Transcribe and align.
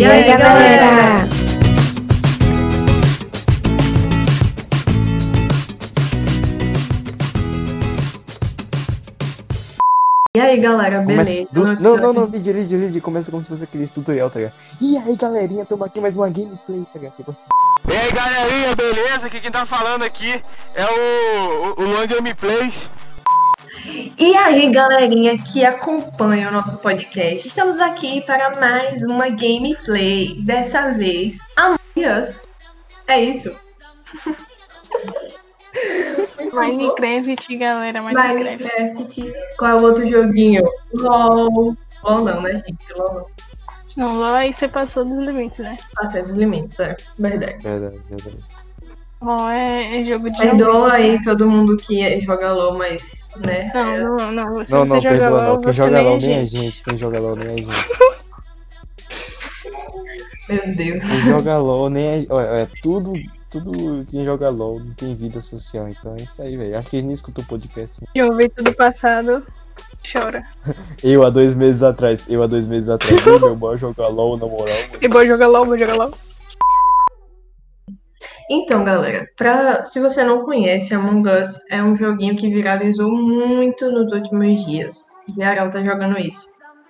E 0.00 0.04
aí, 0.04 0.24
galera? 0.38 1.28
E 10.36 10.40
aí, 10.40 10.60
galera, 10.60 11.00
Começa- 11.02 11.32
beleza? 11.32 11.48
do- 11.52 11.60
No 11.60 11.66
Não, 11.66 11.74
não, 11.74 11.94
episódio- 11.96 12.20
não, 12.20 12.26
Lid, 12.26 12.52
Lid, 12.52 12.76
Lid, 12.76 13.00
começa 13.00 13.30
como 13.32 13.42
se 13.42 13.48
fosse 13.48 13.64
aquele 13.64 13.86
tutorial, 13.88 14.30
tá 14.30 14.38
ligado? 14.38 14.54
E 14.80 14.96
aí, 14.96 15.16
galerinha, 15.16 15.64
tamo 15.64 15.84
aqui 15.84 16.00
mais 16.00 16.16
uma 16.16 16.28
gameplay, 16.30 16.86
tá 16.92 16.98
ligado? 17.00 17.14
E 17.88 17.92
aí 17.96 18.12
galerinha, 18.12 18.76
beleza? 18.76 19.26
Aqui 19.26 19.40
quem 19.40 19.50
tá 19.50 19.66
falando 19.66 20.04
aqui 20.04 20.40
é 20.74 20.84
o, 20.84 21.74
o, 21.76 21.82
o 21.82 21.86
Long 21.86 22.06
Gameplays. 22.06 22.88
E 23.86 24.36
aí, 24.36 24.70
galerinha 24.70 25.38
que 25.38 25.64
acompanha 25.64 26.48
o 26.48 26.52
nosso 26.52 26.76
podcast, 26.78 27.48
estamos 27.48 27.78
aqui 27.78 28.20
para 28.22 28.60
mais 28.60 29.02
uma 29.02 29.28
gameplay. 29.30 30.34
Dessa 30.40 30.92
vez, 30.92 31.38
Among 31.56 31.78
Us. 32.20 32.46
É 33.06 33.20
isso. 33.20 33.54
Minecraft, 36.52 37.56
galera, 37.56 38.02
Minecraft. 38.02 38.44
Minecraft. 38.44 39.34
Qual 39.56 39.70
é 39.70 39.80
o 39.80 39.84
outro 39.84 40.08
joguinho? 40.08 40.62
LOL. 40.92 41.76
LOL 42.02 42.24
não, 42.24 42.42
né, 42.42 42.62
gente? 42.66 42.92
LOL 42.94 43.30
não. 43.96 44.18
LOL 44.18 44.34
aí 44.34 44.52
você 44.52 44.68
passou 44.68 45.04
dos 45.04 45.24
limites, 45.24 45.60
né? 45.60 45.76
Passei 45.94 46.22
os 46.22 46.32
limites, 46.32 46.78
é. 46.80 46.96
Verdade. 47.18 47.62
Verdade, 47.62 47.98
verdade. 48.08 48.38
LOL 49.20 49.50
é, 49.50 50.00
é 50.00 50.04
jogo 50.04 50.30
de. 50.30 50.36
Perdoa 50.38 50.92
aí 50.92 51.22
todo 51.22 51.48
mundo 51.48 51.76
que 51.76 52.20
joga 52.22 52.52
LOL, 52.52 52.78
mas, 52.78 53.28
né? 53.44 53.70
Não, 53.74 54.16
não, 54.16 54.32
não. 54.32 54.64
Se 54.64 54.72
Não, 54.72 54.86
você 54.86 54.94
não, 54.94 55.00
joga 55.00 55.18
perdoa 55.18 55.30
LOL, 55.30 55.54
não. 55.54 55.60
Quem 55.62 55.74
joga 55.74 55.90
nem 55.90 56.04
LOL 56.04 56.16
é 56.16 56.20
nem 56.20 56.34
é 56.38 56.46
gente. 56.46 56.82
Quem 56.82 56.98
joga 56.98 57.20
LOL 57.20 57.36
nem 57.36 57.48
é 57.48 57.56
gente. 57.58 57.88
Meu 60.48 60.74
Deus. 60.74 61.04
Quem 61.04 61.22
joga 61.22 61.58
LOL 61.58 61.90
nem 61.90 62.06
é. 62.06 62.26
Olha, 62.30 62.46
é 62.46 62.68
tudo. 62.82 63.12
Tudo 63.50 64.04
quem 64.08 64.24
joga 64.24 64.48
LOL 64.48 64.78
não 64.78 64.94
tem 64.94 65.14
vida 65.14 65.42
social, 65.42 65.88
então 65.88 66.14
é 66.16 66.22
isso 66.22 66.40
aí, 66.40 66.56
velho. 66.56 66.78
Acho 66.78 66.88
que 66.88 66.96
ele 66.96 67.06
nem 67.06 67.14
escutou 67.14 67.42
o 67.44 67.46
podcast. 67.46 68.04
De 68.14 68.22
ouvir 68.22 68.48
tudo 68.50 68.72
passado, 68.72 69.44
chora. 70.10 70.44
Eu 71.02 71.24
há 71.24 71.30
dois 71.30 71.54
meses 71.54 71.82
atrás, 71.82 72.30
eu 72.30 72.42
há 72.42 72.46
dois 72.46 72.66
meses 72.66 72.88
atrás, 72.88 73.24
meu 73.24 73.56
bora 73.56 73.76
jogar 73.76 74.08
LOL 74.08 74.36
na 74.36 74.46
moral. 74.46 74.76
E 75.00 75.08
vou 75.08 75.26
jogar 75.26 75.48
LOL, 75.48 75.66
vou 75.66 75.78
jogar 75.78 75.96
LOL. 75.96 76.12
Então, 78.52 78.82
galera, 78.82 79.28
pra, 79.36 79.84
se 79.84 80.00
você 80.00 80.24
não 80.24 80.42
conhece, 80.44 80.92
Among 80.92 81.28
Us 81.30 81.60
é 81.70 81.80
um 81.80 81.94
joguinho 81.94 82.34
que 82.34 82.52
viralizou 82.52 83.08
muito 83.10 83.88
nos 83.92 84.10
últimos 84.12 84.66
dias. 84.66 85.12
Geral 85.38 85.70
tá 85.70 85.80
jogando 85.80 86.18
isso. 86.18 86.46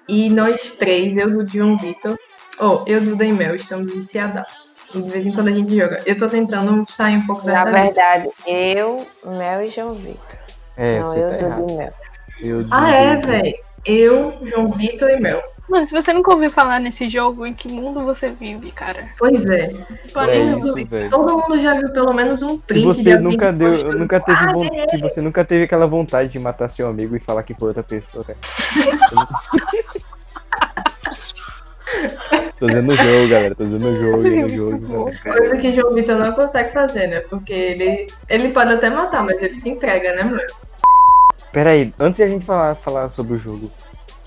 E 0.08 0.30
nós 0.30 0.72
três, 0.72 1.18
eu 1.18 1.30
do 1.30 1.44
John 1.44 1.76
Vitor, 1.76 2.16
ou 2.58 2.82
eu 2.86 3.00
do 3.02 3.14
Daimel, 3.14 3.54
estamos 3.54 3.92
viciadaços. 3.92 4.72
E 4.94 5.02
de 5.02 5.10
vez 5.10 5.26
em 5.26 5.32
quando 5.32 5.48
a 5.48 5.54
gente 5.54 5.76
joga. 5.76 6.02
Eu 6.06 6.16
tô 6.18 6.28
tentando 6.28 6.84
sair 6.90 7.16
um 7.18 7.26
pouco 7.26 7.46
Na 7.46 7.52
dessa 7.52 7.66
vida. 7.66 7.82
verdade, 7.82 8.30
eu, 8.46 9.06
Mel 9.26 9.62
e 9.62 9.70
João 9.70 9.92
Vitor. 9.94 10.38
É, 10.78 10.98
não, 10.98 11.04
você 11.06 11.22
eu 11.22 11.26
tá 11.28 11.36
Dudu 11.36 11.46
errado. 11.46 11.70
e 11.70 11.76
Mel. 11.76 11.92
Eu 12.40 12.66
Ah, 12.70 12.90
é, 12.90 13.16
velho. 13.16 13.54
Eu, 13.84 14.34
João 14.46 14.68
Vitor 14.68 15.10
e 15.10 15.20
Mel. 15.20 15.42
Mano, 15.70 15.86
se 15.86 15.92
você 15.92 16.12
nunca 16.12 16.32
ouviu 16.32 16.50
falar 16.50 16.80
nesse 16.80 17.08
jogo, 17.08 17.46
em 17.46 17.54
que 17.54 17.68
mundo 17.68 18.02
você 18.04 18.28
vive, 18.30 18.72
cara? 18.72 19.08
Pois 19.16 19.46
é. 19.46 19.66
É 19.66 19.76
Porém, 20.12 20.58
isso, 20.58 20.74
velho. 20.86 21.08
Todo 21.08 21.38
mundo 21.38 21.62
já 21.62 21.74
viu 21.78 21.92
pelo 21.92 22.12
menos 22.12 22.42
um 22.42 22.58
print 22.58 22.80
Se 22.80 22.84
você 22.86 23.16
de 23.16 23.22
nunca 23.22 23.52
deu, 23.52 23.70
postando. 23.70 23.98
nunca 23.98 24.20
teve 24.20 24.38
Ah, 24.40 24.52
é. 24.74 24.86
se 24.88 24.98
você 24.98 25.20
nunca 25.20 25.44
teve 25.44 25.64
aquela 25.64 25.86
vontade 25.86 26.30
de 26.32 26.38
matar 26.40 26.68
seu 26.68 26.88
amigo 26.88 27.14
e 27.14 27.20
falar 27.20 27.44
que 27.44 27.54
foi 27.54 27.68
outra 27.68 27.84
pessoa, 27.84 28.24
cara. 28.24 28.38
Tô 32.58 32.66
dizendo 32.66 32.92
o 32.92 32.96
jogo, 32.96 33.28
galera. 33.28 33.54
Tô 33.54 33.64
dizendo 33.64 33.88
o 33.88 33.96
jogo, 33.96 34.26
aí 34.26 34.42
no 34.42 34.48
jogo. 34.48 34.78
galera. 35.04 35.20
Coisa 35.22 35.56
que 35.56 35.74
João 35.74 35.94
Vitor 35.94 36.16
não 36.18 36.32
consegue 36.32 36.72
fazer, 36.72 37.06
né? 37.06 37.20
Porque 37.20 37.52
ele, 37.52 38.06
ele 38.28 38.50
pode 38.50 38.72
até 38.72 38.90
matar, 38.90 39.22
mas 39.24 39.40
ele 39.42 39.54
se 39.54 39.68
entrega, 39.70 40.12
né, 40.14 40.24
mano? 40.24 40.42
Pera 41.52 41.70
aí, 41.70 41.92
antes 41.98 42.18
de 42.18 42.24
a 42.24 42.28
gente 42.28 42.44
falar, 42.46 42.74
falar 42.76 43.08
sobre 43.08 43.34
o 43.34 43.38
jogo, 43.38 43.70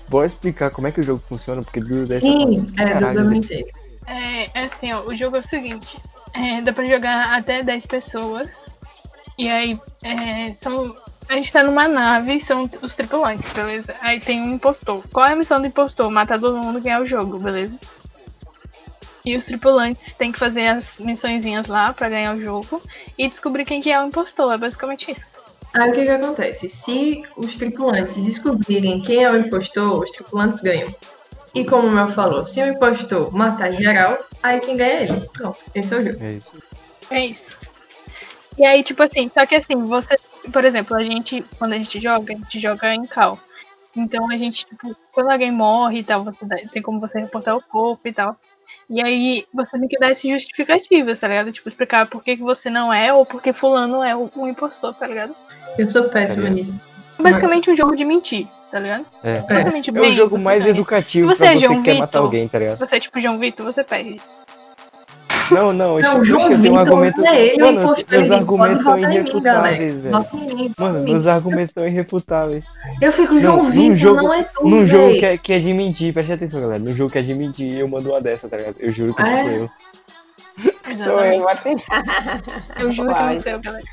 bora 0.08 0.26
explicar 0.26 0.70
como 0.70 0.86
é 0.86 0.92
que 0.92 1.00
o 1.00 1.04
jogo 1.04 1.22
funciona, 1.26 1.62
porque 1.62 1.80
Dudu 1.80 2.06
deve 2.06 2.20
Sim, 2.20 2.62
tá 2.76 2.82
é, 2.82 2.86
falando 2.88 3.00
Duda 3.00 3.22
não 3.22 3.22
caralho, 3.22 3.34
entende. 3.34 3.70
É, 4.06 4.50
é 4.54 4.64
assim, 4.64 4.92
ó, 4.92 5.02
o 5.02 5.14
jogo 5.14 5.36
é 5.36 5.40
o 5.40 5.46
seguinte, 5.46 5.98
é, 6.32 6.60
dá 6.60 6.72
pra 6.72 6.86
jogar 6.86 7.36
até 7.36 7.62
10 7.62 7.86
pessoas, 7.86 8.48
e 9.38 9.48
aí 9.48 9.78
é, 10.02 10.52
são. 10.54 10.94
A 11.26 11.34
gente 11.36 11.50
tá 11.50 11.62
numa 11.62 11.88
nave, 11.88 12.44
são 12.44 12.68
os 12.82 12.94
tripulantes, 12.94 13.50
beleza? 13.52 13.94
Aí 14.02 14.20
tem 14.20 14.42
um 14.42 14.54
impostor. 14.54 15.02
Qual 15.10 15.24
é 15.24 15.32
a 15.32 15.36
missão 15.36 15.58
do 15.58 15.66
impostor? 15.66 16.10
Matar 16.10 16.38
todo 16.38 16.58
mundo 16.58 16.78
e 16.78 16.82
ganhar 16.82 17.00
o 17.00 17.06
jogo, 17.06 17.38
beleza? 17.38 17.78
E 19.24 19.34
os 19.34 19.46
tripulantes 19.46 20.12
têm 20.12 20.30
que 20.30 20.38
fazer 20.38 20.66
as 20.66 20.98
missõezinhas 20.98 21.66
lá 21.66 21.94
pra 21.94 22.10
ganhar 22.10 22.34
o 22.34 22.40
jogo 22.40 22.82
e 23.16 23.26
descobrir 23.26 23.64
quem 23.64 23.80
que 23.80 23.90
é 23.90 23.98
o 23.98 24.06
impostor, 24.06 24.52
é 24.52 24.58
basicamente 24.58 25.10
isso. 25.10 25.24
Aí 25.74 25.90
o 25.90 25.92
que 25.92 26.02
que 26.04 26.08
acontece? 26.10 26.68
Se 26.68 27.22
os 27.36 27.56
tripulantes 27.56 28.16
descobrirem 28.16 29.00
quem 29.00 29.24
é 29.24 29.30
o 29.30 29.36
impostor, 29.36 30.02
os 30.04 30.10
tripulantes 30.10 30.60
ganham. 30.60 30.94
E 31.54 31.64
como 31.64 31.88
o 31.88 31.90
Mel 31.90 32.08
falou, 32.08 32.46
se 32.46 32.60
o 32.62 32.66
impostor 32.66 33.32
matar 33.34 33.72
geral, 33.72 34.18
aí 34.42 34.60
quem 34.60 34.76
ganha 34.76 34.92
é 34.92 35.02
ele. 35.04 35.28
Pronto, 35.32 35.58
esse 35.74 35.94
é 35.94 35.98
o 35.98 36.02
jogo. 36.04 36.24
É 36.24 36.32
isso. 36.32 36.50
É 37.10 37.26
isso. 37.26 37.58
E 38.56 38.64
aí, 38.64 38.82
tipo 38.84 39.02
assim, 39.02 39.28
só 39.36 39.44
que 39.46 39.56
assim, 39.56 39.84
você, 39.84 40.16
por 40.52 40.64
exemplo, 40.64 40.96
a 40.96 41.02
gente, 41.02 41.44
quando 41.58 41.72
a 41.72 41.76
gente 41.76 42.00
joga, 42.00 42.32
a 42.32 42.36
gente 42.36 42.60
joga 42.60 42.94
em 42.94 43.04
cal. 43.06 43.38
Então 43.96 44.28
a 44.30 44.36
gente, 44.36 44.66
tipo, 44.66 44.96
quando 45.12 45.30
alguém 45.30 45.52
morre 45.52 46.00
e 46.00 46.04
tal, 46.04 46.24
você 46.24 46.44
dá- 46.44 46.56
tem 46.72 46.82
como 46.82 47.00
você 47.00 47.18
reportar 47.20 47.56
o 47.56 47.62
corpo 47.62 48.06
e 48.06 48.12
tal. 48.12 48.36
E 48.88 49.02
aí 49.02 49.46
você 49.52 49.78
tem 49.78 49.88
que 49.88 49.98
dar 49.98 50.12
esse 50.12 50.28
justificativo, 50.30 51.14
tá 51.16 51.28
ligado? 51.28 51.50
Tipo, 51.52 51.68
explicar 51.68 52.06
por 52.06 52.22
que, 52.22 52.36
que 52.36 52.42
você 52.42 52.68
não 52.68 52.92
é 52.92 53.12
ou 53.12 53.24
por 53.24 53.40
que 53.42 53.52
fulano 53.52 54.02
é 54.02 54.14
o 54.14 54.30
impostor, 54.46 54.94
tá 54.94 55.06
ligado? 55.06 55.34
Eu 55.78 55.88
sou 55.88 56.04
péssima 56.04 56.46
É. 56.46 56.50
nisso. 56.50 56.78
Basicamente 57.18 57.70
um 57.70 57.76
jogo 57.76 57.94
de 57.96 58.04
mentir, 58.04 58.46
tá 58.70 58.78
ligado? 58.80 59.06
É. 59.22 59.34
Basicamente 59.40 59.90
É 59.90 60.00
o 60.00 60.12
jogo 60.12 60.36
mais 60.38 60.58
basicamente. 60.58 60.78
educativo 60.80 61.28
Se 61.28 61.36
você 61.36 61.44
pra 61.44 61.52
é 61.52 61.56
você 61.56 61.66
João 61.66 61.82
que 61.82 61.90
quer 61.92 61.98
matar 61.98 62.06
Vitor, 62.06 62.22
alguém, 62.22 62.48
tá 62.48 62.58
Se 62.58 62.64
ligado? 62.64 62.78
você 62.78 62.96
é 62.96 63.00
tipo 63.00 63.20
João 63.20 63.38
Vitor, 63.38 63.64
você 63.66 63.84
perde. 63.84 64.20
Não, 65.50 65.72
não, 65.72 65.98
Não, 65.98 66.20
oxe, 66.20 66.24
João 66.30 66.42
eu 66.42 66.48
tenho 66.48 66.58
um 66.58 66.62
Vitor, 66.62 66.78
argumento. 66.78 67.26
é 67.26 67.46
ele, 67.46 67.62
o 67.62 67.66
Mano, 67.66 67.80
impostor. 67.82 68.04
meus 68.10 68.30
argumentos 68.30 68.84
são 68.84 68.94
mim, 68.96 69.02
irrefutáveis, 69.02 69.92
velho. 69.92 70.26
Mim, 70.56 70.74
Mano, 70.78 71.00
mim. 71.00 71.10
meus 71.12 71.26
argumentos 71.26 71.72
são 71.74 71.86
irrefutáveis. 71.86 72.66
Eu 73.00 73.12
fico, 73.12 73.34
Não, 73.34 73.40
João 73.40 73.62
num 73.64 73.70
Vitor, 73.70 73.96
jogo- 73.98 74.22
não 74.22 74.34
é 74.34 74.42
tu, 74.44 74.68
Num 74.68 74.86
jogo 74.86 75.14
que 75.18 75.24
é, 75.26 75.38
que 75.38 75.52
é 75.52 75.58
de 75.58 75.72
mentir, 75.74 76.12
preste 76.14 76.32
atenção, 76.32 76.60
galera. 76.60 76.78
Num 76.82 76.94
jogo 76.94 77.10
que 77.10 77.18
é 77.18 77.22
de 77.22 77.34
mentir, 77.34 77.78
eu 77.78 77.86
mando 77.88 78.10
uma 78.10 78.20
dessa, 78.20 78.48
tá 78.48 78.56
ligado? 78.56 78.76
Eu 78.78 78.90
juro 78.90 79.14
que 79.14 79.22
Ah, 79.22 79.24
não 79.26 79.32
é? 79.32 79.42
sou 79.42 79.50
eu. 79.52 79.70
Sou 80.96 81.20
eu, 81.24 81.42
Exatamente. 81.42 81.84
até. 81.88 82.42
Eu 82.84 82.90
juro 82.92 83.08
que 83.08 83.14
não 83.14 83.26
Vai. 83.26 83.36
sei, 83.36 83.58
galera. 83.58 83.84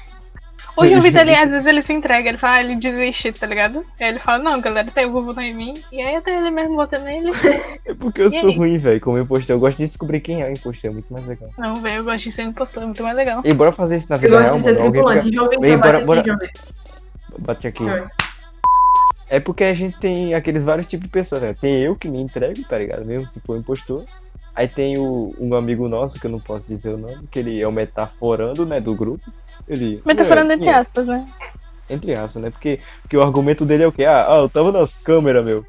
O 0.77 0.87
João 0.87 1.01
Vitor, 1.01 1.21
ele, 1.21 1.35
às 1.35 1.51
vezes 1.51 1.67
ele 1.67 1.81
se 1.81 1.91
entrega, 1.93 2.29
ele 2.29 2.37
fala, 2.37 2.57
ah, 2.57 2.63
ele 2.63 2.75
desiste, 2.75 3.31
tá 3.33 3.45
ligado? 3.45 3.85
Aí 3.99 4.07
ele 4.09 4.19
fala, 4.19 4.41
não, 4.41 4.59
galera, 4.61 4.87
até 4.89 5.03
eu 5.03 5.11
vou 5.11 5.23
votar 5.23 5.43
em 5.43 5.53
mim. 5.53 5.73
E 5.91 6.01
aí 6.01 6.15
até 6.15 6.33
ele 6.35 6.49
mesmo 6.49 6.75
vota 6.75 6.97
nele. 6.99 7.31
É 7.85 7.93
porque 7.95 8.21
eu 8.21 8.27
E 8.27 8.39
sou 8.39 8.49
aí? 8.49 8.55
ruim, 8.57 8.77
velho, 8.77 9.01
como 9.01 9.17
impostor. 9.19 9.55
Eu 9.55 9.59
gosto 9.59 9.77
de 9.79 9.83
descobrir 9.85 10.21
quem 10.21 10.41
é 10.41 10.47
o 10.47 10.51
impostor, 10.51 10.89
é 10.91 10.93
muito 10.93 11.11
mais 11.11 11.27
legal. 11.27 11.49
Não, 11.57 11.75
velho, 11.77 11.97
eu 11.97 12.03
gosto 12.03 12.23
de 12.23 12.31
ser 12.31 12.43
impostor, 12.43 12.83
é 12.83 12.85
muito 12.85 13.03
mais 13.03 13.15
legal. 13.15 13.41
E 13.43 13.53
bora 13.53 13.71
fazer 13.71 13.97
isso 13.97 14.09
na 14.09 14.15
Eu 14.15 14.19
vida 14.19 14.31
gosto 14.33 14.43
real, 14.45 14.55
de 14.57 14.61
ser 14.63 14.73
mano. 14.73 14.85
Alguém 14.85 15.21
Vitor, 15.21 15.53
Ei, 15.63 15.77
bora- 15.77 15.91
bate 15.93 16.05
bora- 16.05 16.19
aqui, 16.21 16.49
bate 17.39 17.67
aqui. 17.67 17.83
Oi. 17.83 18.03
É 19.29 19.39
porque 19.39 19.63
a 19.63 19.73
gente 19.73 19.97
tem 19.97 20.33
aqueles 20.33 20.63
vários 20.63 20.87
tipos 20.87 21.05
de 21.05 21.11
pessoas, 21.11 21.41
né? 21.41 21.53
Tem 21.59 21.81
eu 21.81 21.95
que 21.95 22.07
me 22.09 22.21
entrego, 22.21 22.61
tá 22.67 22.77
ligado? 22.77 23.05
Mesmo 23.05 23.27
se 23.27 23.39
for 23.41 23.57
impostor. 23.57 24.03
Aí 24.53 24.67
tem 24.67 24.97
o, 24.97 25.33
um 25.39 25.55
amigo 25.55 25.87
nosso, 25.87 26.19
que 26.19 26.27
eu 26.27 26.31
não 26.31 26.39
posso 26.39 26.65
dizer 26.67 26.93
o 26.93 26.97
nome, 26.97 27.25
que 27.31 27.39
ele 27.39 27.61
é 27.61 27.67
o 27.67 27.71
metaforando, 27.71 28.65
né, 28.65 28.81
do 28.81 28.93
grupo. 28.93 29.21
Ele. 29.67 30.01
Metaforando 30.05 30.51
é, 30.51 30.55
entre 30.55 30.69
aspas, 30.69 31.05
né? 31.05 31.25
Entre 31.89 32.13
aspas, 32.13 32.41
né? 32.41 32.49
Porque, 32.49 32.79
porque 33.01 33.17
o 33.17 33.21
argumento 33.21 33.65
dele 33.65 33.83
é 33.83 33.87
o 33.87 33.91
quê? 33.91 34.05
Ah, 34.05 34.25
ah, 34.27 34.37
eu 34.39 34.49
tava 34.49 34.71
nas 34.71 34.97
câmeras, 34.97 35.43
meu. 35.43 35.65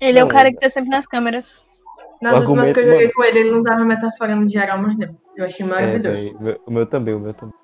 Ele 0.00 0.18
é 0.18 0.22
o 0.22 0.26
Não, 0.28 0.34
cara 0.34 0.52
que 0.52 0.58
tá 0.60 0.70
sempre 0.70 0.90
nas 0.90 1.06
câmeras. 1.06 1.62
Nas 2.22 2.34
O 2.38 2.40
últimas 2.42 2.72
que 2.72 2.80
eu 2.80 2.84
joguei 2.86 3.00
mano. 3.06 3.12
com 3.14 3.24
ele, 3.24 3.38
ele 3.40 3.50
não 3.52 3.62
tava 3.62 3.84
metaforando 3.84 4.46
de 4.46 4.52
geral, 4.52 4.78
mas 4.78 4.96
não. 4.98 5.08
Eu 5.36 5.46
achei 5.46 5.64
É, 5.64 5.68
maravilhoso. 5.68 6.16
velho. 6.24 6.36
o 6.38 6.42
meu- 6.42 6.60
o 6.66 6.70
meu 6.72 6.86
também, 6.86 7.14
o 7.14 7.20
meu 7.20 7.32
também. 7.32 7.54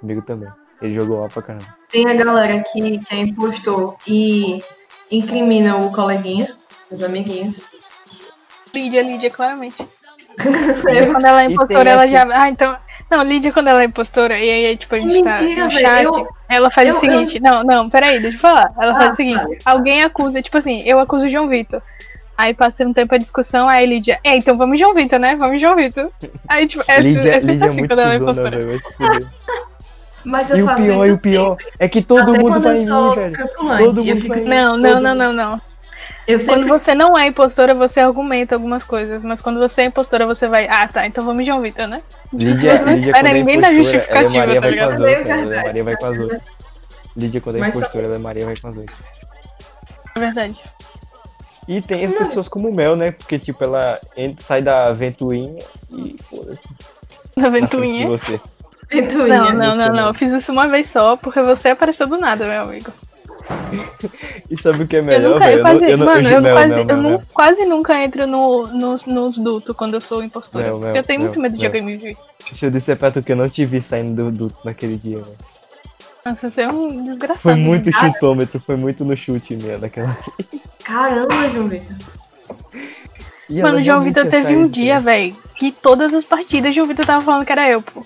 Comigo 0.00 0.22
também. 0.22 0.48
Ele 0.82 0.92
jogou 0.92 1.20
lá 1.20 1.28
pra 1.28 1.42
caramba. 1.42 1.66
Tem 1.90 2.08
a 2.08 2.14
galera 2.14 2.62
que, 2.62 2.98
que 2.98 3.14
é 3.14 3.18
impostor 3.18 3.96
e 4.06 4.62
incrimina 5.10 5.76
o 5.76 5.90
coleguinha, 5.90 6.54
os 6.90 7.02
amiguinhos. 7.02 7.70
Lídia, 8.74 9.02
Lídia, 9.02 9.30
claramente. 9.30 9.82
Lídia, 10.84 11.06
quando 11.12 11.24
ela 11.24 11.42
é 11.42 11.46
impostora, 11.46 11.90
ela 11.90 12.02
aqui- 12.02 12.12
já. 12.12 12.26
Ah, 12.30 12.48
então. 12.48 12.76
Não, 13.10 13.22
Lídia, 13.22 13.52
quando 13.52 13.68
ela 13.68 13.82
é 13.82 13.84
impostora, 13.86 14.38
e 14.38 14.50
aí, 14.66 14.76
tipo, 14.76 14.94
a 14.94 14.98
gente 14.98 15.22
tá 15.22 15.40
Mentira, 15.40 15.64
no 15.64 15.70
velho, 15.70 15.80
chat, 15.80 16.04
eu- 16.04 16.28
ela 16.48 16.70
faz 16.70 16.88
eu- 16.88 16.96
o 16.96 16.98
seguinte. 16.98 17.40
Não, 17.40 17.62
não, 17.62 17.88
peraí, 17.88 18.18
deixa 18.18 18.36
eu 18.36 18.40
falar. 18.40 18.68
Ela 18.80 18.92
Ah, 18.94 18.96
faz 18.96 19.12
o 19.12 19.16
seguinte: 19.16 19.42
fale. 19.42 19.58
alguém 19.64 20.02
acusa, 20.02 20.42
tipo 20.42 20.58
assim, 20.58 20.82
eu 20.84 20.98
acuso 20.98 21.26
o 21.26 21.30
João 21.30 21.46
Vitor. 21.48 21.80
Aí 22.36 22.52
passa 22.52 22.84
um 22.84 22.92
tempo 22.92 23.14
a 23.14 23.18
discussão, 23.18 23.66
aí 23.68 23.86
Lídia, 23.86 24.18
é, 24.22 24.36
então 24.36 24.56
vamos 24.58 24.78
João 24.78 24.92
Vitor, 24.92 25.18
né? 25.18 25.36
Vamos 25.36 25.60
João 25.60 25.74
Vitor. 25.76 26.10
Aí, 26.48 26.66
tipo, 26.66 26.84
é, 26.88 27.00
Lídia, 27.00 27.20
é 27.20 27.22
sempre 27.40 27.52
Lídia 27.52 27.64
é 27.64 27.68
assim 27.68 27.78
muito 27.78 27.88
quando 27.90 28.00
ela 28.00 28.12
é 28.12 28.16
impostora. 28.16 28.58
Mas 30.24 30.50
eu 30.50 30.56
E 30.58 30.62
o 30.62 30.66
faço 30.66 30.82
pior, 30.82 30.94
isso 30.96 31.06
e 31.06 31.12
o 31.12 31.18
pior 31.20 31.56
é 31.78 31.88
que 31.88 32.02
todo 32.02 32.30
Até 32.32 32.38
mundo 32.40 32.60
vai 32.60 32.76
eu 32.76 32.82
em 32.82 32.86
mim, 32.86 33.14
velho. 33.14 33.36
Todo 33.78 34.00
eu 34.00 34.04
mundo 34.06 34.16
fico- 34.20 34.28
vai 34.28 34.38
em 34.38 34.42
mim. 34.42 34.48
Não, 34.50 34.76
não, 34.76 35.00
não, 35.00 35.14
não, 35.14 35.32
não. 35.32 35.60
Eu 36.26 36.38
sempre. 36.38 36.62
Quando 36.62 36.68
você 36.68 36.94
não 36.94 37.16
é 37.16 37.28
impostora, 37.28 37.74
você 37.74 38.00
argumenta 38.00 38.54
algumas 38.56 38.82
coisas. 38.82 39.22
Mas 39.22 39.40
quando 39.40 39.58
você 39.60 39.82
é 39.82 39.84
impostora, 39.86 40.26
você 40.26 40.48
vai. 40.48 40.66
Ah, 40.68 40.88
tá, 40.88 41.06
então 41.06 41.24
vamos 41.24 41.44
de 41.44 41.50
João 41.50 41.62
Vitor, 41.62 41.86
né? 41.86 42.02
Lídia, 42.32 42.82
Lídia 42.84 43.12
quando 43.12 43.26
é 43.26 43.32
ninguém 43.32 43.56
impostora, 43.58 43.78
ela 43.78 43.78
é 43.78 43.82
justificativa, 43.84 44.38
Maria 44.38 44.54
tá 44.54 44.60
vai 44.60 44.68
com 44.68 44.74
ligado? 44.74 44.92
as 44.92 45.00
É 45.00 45.16
outras. 45.18 45.28
Ela 45.28 45.54
é. 45.56 45.62
Maria 45.64 45.84
vai 45.84 45.96
com 45.96 46.06
as 46.06 46.20
outras. 46.20 46.56
Lídia 47.16 47.40
quando 47.40 47.56
é 47.56 47.60
Mas 47.60 47.74
só- 47.74 47.80
impostora, 47.80 48.04
ela 48.06 48.14
é 48.14 48.18
Maria 48.18 48.44
vai 48.44 48.56
com 48.56 48.68
as 48.68 48.76
outras. 48.76 48.98
É 50.16 50.20
verdade. 50.20 50.60
E 51.68 51.80
tem 51.82 52.04
as 52.04 52.12
pessoas 52.14 52.48
como 52.48 52.68
o 52.68 52.74
Mel, 52.74 52.94
né? 52.96 53.10
Porque, 53.12 53.38
tipo, 53.38 53.62
ela 53.64 54.00
entra, 54.16 54.44
sai 54.44 54.62
da 54.62 54.92
ventoinha 54.92 55.62
e 55.90 56.16
foda-se. 56.22 56.60
Na 57.36 57.48
de 57.48 57.60
ventoinha. 57.60 58.06
você. 58.08 58.40
Ventoinha. 58.88 59.52
Não, 59.52 59.52
não, 59.52 59.76
não. 59.76 59.88
não. 59.94 60.06
Eu 60.08 60.14
fiz 60.14 60.32
isso 60.32 60.52
uma 60.52 60.68
vez 60.68 60.88
só, 60.88 61.16
porque 61.16 61.40
você 61.42 61.70
apareceu 61.70 62.06
do 62.06 62.18
nada, 62.18 62.46
meu 62.46 62.62
amigo. 62.62 62.92
E 64.50 64.60
sabe 64.60 64.84
o 64.84 64.86
que 64.86 64.96
é 64.96 65.00
Eu 65.00 65.04
melhor, 65.04 65.32
nunca, 65.34 65.44
velho? 65.46 65.58
eu 65.58 65.62
quase, 65.62 65.84
eu, 65.90 65.98
não- 65.98 66.06
mano, 66.06 66.28
eu, 66.28 66.40
Mel, 66.42 66.54
quase, 66.54 66.68
Mel, 66.68 66.78
eu 66.78 66.86
Mel, 66.86 66.96
nu- 66.96 67.08
Mel. 67.10 67.22
quase 67.32 67.64
nunca 67.66 68.02
entro 68.02 68.26
no, 68.26 68.66
nos, 68.68 69.06
nos 69.06 69.38
dutos 69.38 69.76
quando 69.76 69.94
eu 69.94 70.00
sou 70.00 70.22
impostora. 70.22 70.70
Porque 70.72 70.98
eu 70.98 71.02
tenho 71.04 71.20
muito 71.20 71.40
medo 71.40 71.52
de 71.56 71.58
Mel. 71.62 71.72
jogar 71.72 71.78
MV. 71.78 72.16
Se 72.52 72.66
eu 72.66 72.70
disser 72.70 72.96
pra 72.96 73.10
tu 73.10 73.22
que 73.22 73.32
eu 73.32 73.36
não 73.36 73.48
te 73.48 73.64
vi 73.64 73.80
saindo 73.82 74.24
do 74.24 74.30
duto 74.30 74.58
naquele 74.64 74.96
dia, 74.96 75.18
velho. 75.18 75.36
Nossa, 76.24 76.50
você 76.50 76.62
é 76.62 76.68
um 76.68 77.04
desgraçado. 77.04 77.38
Foi 77.40 77.54
muito 77.54 77.86
né? 77.86 77.92
chutômetro, 77.92 78.58
foi 78.60 78.76
muito 78.76 79.04
no 79.04 79.16
chute 79.16 79.54
mesmo 79.56 79.78
naquela. 79.80 80.16
Caramba, 80.84 81.48
João 81.50 81.68
Vitor. 81.68 81.96
E 83.48 83.62
Mano, 83.62 83.78
o 83.78 83.82
João 83.82 84.02
Vitor 84.02 84.26
teve 84.26 84.56
um 84.56 84.66
dia, 84.66 84.98
velho. 84.98 85.36
que 85.56 85.70
todas 85.70 86.12
as 86.12 86.24
partidas 86.24 86.72
o 86.72 86.74
João 86.74 86.88
Vitor 86.88 87.06
tava 87.06 87.24
falando 87.24 87.44
que 87.46 87.52
era 87.52 87.68
eu, 87.70 87.80
pô. 87.80 88.04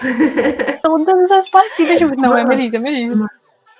todas 0.82 1.30
as 1.30 1.48
partidas, 1.48 1.98
João 1.98 2.10
Vitor. 2.10 2.28
Não, 2.28 2.36
é. 2.38 2.44
Melissa, 2.44 2.76
é 2.76 2.78
Melissa. 2.78 3.26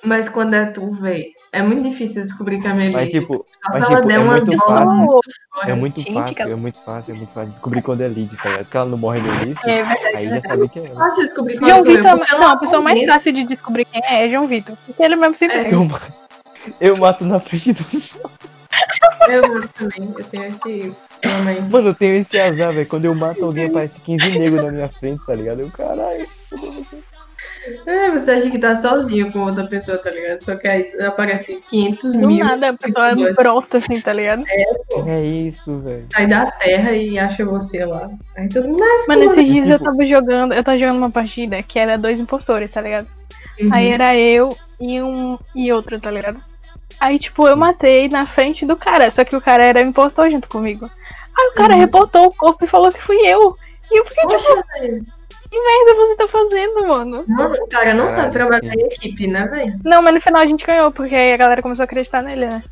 Mas 0.04 0.28
quando 0.28 0.54
é 0.54 0.66
tu, 0.66 0.92
véi, 1.00 1.32
é 1.52 1.62
muito 1.62 1.88
difícil 1.88 2.24
descobrir 2.24 2.60
que 2.60 2.66
é 2.66 2.74
Melissa. 2.74 2.98
Mas 2.98 3.12
tipo, 3.12 3.46
Só 3.64 3.78
mas, 3.78 3.86
tipo, 3.86 4.10
é 4.10 4.18
uma 4.18 4.32
muito 4.32 4.58
fácil. 4.58 4.90
sou... 4.90 5.20
fora. 5.54 5.70
É 5.70 5.74
muito 5.74 6.00
Gente, 6.00 6.12
fácil, 6.12 6.52
é 6.52 6.56
muito 6.56 6.78
fácil, 6.80 7.14
é 7.14 7.16
muito 7.16 7.32
fácil 7.32 7.50
descobrir 7.50 7.82
quando 7.82 8.00
é 8.00 8.08
lead, 8.08 8.36
tá 8.36 8.48
ligado? 8.48 8.64
Porque 8.64 8.76
ela 8.76 8.90
não 8.90 8.98
morre 8.98 9.20
no 9.20 9.42
início, 9.42 9.70
É 9.70 9.84
verdade. 9.84 10.16
aí 10.16 10.28
já 10.28 10.40
sabe 10.40 10.68
que 10.68 10.78
é 10.80 10.86
ela. 10.86 10.98
Fácil 10.98 11.26
descobrir 11.26 11.58
quando 11.58 11.70
João 11.70 11.84
Vitor, 11.84 12.26
eu 12.32 12.40
não, 12.40 12.48
a 12.48 12.56
pessoa 12.56 12.82
mais 12.82 13.04
fácil 13.06 13.32
de 13.32 13.44
descobrir 13.44 13.84
quem 13.84 14.02
é 14.04 14.26
é 14.26 14.30
João 14.30 14.48
Vitor. 14.48 14.76
Porque 14.86 15.02
ele 15.02 15.14
mesmo 15.14 15.34
se 15.36 15.44
entrega. 15.44 15.70
Eu, 15.70 15.88
eu 16.80 16.96
mato 16.96 17.24
na 17.24 17.38
frente 17.38 17.72
do 17.72 17.82
sol. 17.82 18.30
Eu 19.28 19.42
gosto 19.48 19.68
também, 19.68 20.14
eu 20.18 20.24
tenho 20.24 20.44
esse. 20.44 20.92
Mano, 21.70 21.88
eu 21.90 21.94
tenho 21.94 22.16
esse 22.16 22.38
azar, 22.40 22.72
velho. 22.74 22.86
Quando 22.88 23.04
eu 23.04 23.14
mato 23.14 23.44
alguém, 23.44 23.66
aparece 23.66 24.00
15 24.00 24.38
negros 24.38 24.64
na 24.64 24.72
minha 24.72 24.88
frente, 24.88 25.24
tá 25.24 25.34
ligado? 25.34 25.60
Eu, 25.60 25.70
caralho, 25.70 26.26
se 26.26 26.38
fudeu. 26.48 26.71
É, 27.86 28.10
você 28.10 28.30
acha 28.32 28.50
que 28.50 28.58
tá 28.58 28.76
sozinho 28.76 29.30
com 29.32 29.40
outra 29.40 29.64
pessoa, 29.66 29.96
tá 29.98 30.10
ligado? 30.10 30.40
Só 30.40 30.56
que 30.56 30.66
aí 30.66 30.92
aparece 31.00 31.60
500 31.68 32.12
Do 32.12 32.26
mil, 32.28 32.44
nada, 32.44 32.70
a 32.70 32.74
pessoa 32.74 33.14
Dois. 33.14 33.34
brota 33.36 33.78
assim, 33.78 34.00
tá 34.00 34.12
ligado? 34.12 34.44
É 35.06 35.24
isso, 35.24 35.78
velho. 35.80 36.04
sai 36.12 36.26
da 36.26 36.50
terra 36.50 36.92
e 36.92 37.18
acha 37.18 37.44
você 37.44 37.84
lá. 37.84 38.10
Aí 38.36 38.48
todo 38.48 38.68
mundo, 38.68 38.82
ah, 38.82 39.04
Mano, 39.08 39.32
esses 39.32 39.46
dias 39.46 39.68
eu 39.68 39.78
tava 39.78 40.04
jogando, 40.04 40.54
eu 40.54 40.64
tava 40.64 40.78
jogando 40.78 40.96
uma 40.98 41.10
partida 41.10 41.62
que 41.62 41.78
era 41.78 41.96
dois 41.96 42.18
impostores, 42.18 42.72
tá 42.72 42.80
ligado? 42.80 43.06
uhum. 43.60 43.68
Aí 43.72 43.88
era 43.90 44.16
eu 44.16 44.56
e 44.80 45.00
um 45.00 45.38
e 45.54 45.72
outro, 45.72 46.00
tá 46.00 46.10
ligado? 46.10 46.40
Aí, 47.00 47.18
tipo, 47.18 47.46
eu 47.48 47.56
matei 47.56 48.08
na 48.08 48.26
frente 48.26 48.66
do 48.66 48.76
cara, 48.76 49.10
só 49.10 49.24
que 49.24 49.34
o 49.34 49.40
cara 49.40 49.64
era 49.64 49.80
impostor 49.82 50.30
junto 50.30 50.48
comigo. 50.48 50.84
Aí 51.38 51.48
o 51.50 51.54
cara 51.54 51.74
Uhum. 51.74 51.80
reportou 51.80 52.26
o 52.26 52.34
corpo 52.34 52.64
e 52.64 52.68
falou 52.68 52.92
que 52.92 53.00
fui 53.02 53.16
eu. 53.26 53.56
E 53.90 53.98
eu 53.98 54.04
fiquei, 54.06 54.22
tipo, 54.28 54.42
Poxa. 54.54 54.98
Que 55.52 55.60
merda 55.60 55.94
você 55.94 56.16
tá 56.16 56.28
fazendo, 56.28 56.88
mano? 56.88 57.24
Mano, 57.28 57.54
o 57.62 57.68
cara 57.68 57.92
não 57.94 58.10
sabe 58.10 58.32
trabalhar 58.32 58.72
sim. 58.72 58.80
em 58.80 58.86
equipe, 58.86 59.26
né, 59.26 59.46
velho? 59.46 59.78
Não, 59.84 60.00
mas 60.02 60.14
no 60.14 60.20
final 60.20 60.40
a 60.40 60.46
gente 60.46 60.66
ganhou, 60.66 60.90
porque 60.90 61.14
aí 61.14 61.32
a 61.32 61.36
galera 61.36 61.60
começou 61.62 61.82
a 61.82 61.84
acreditar 61.84 62.22
nele, 62.22 62.46
né? 62.46 62.62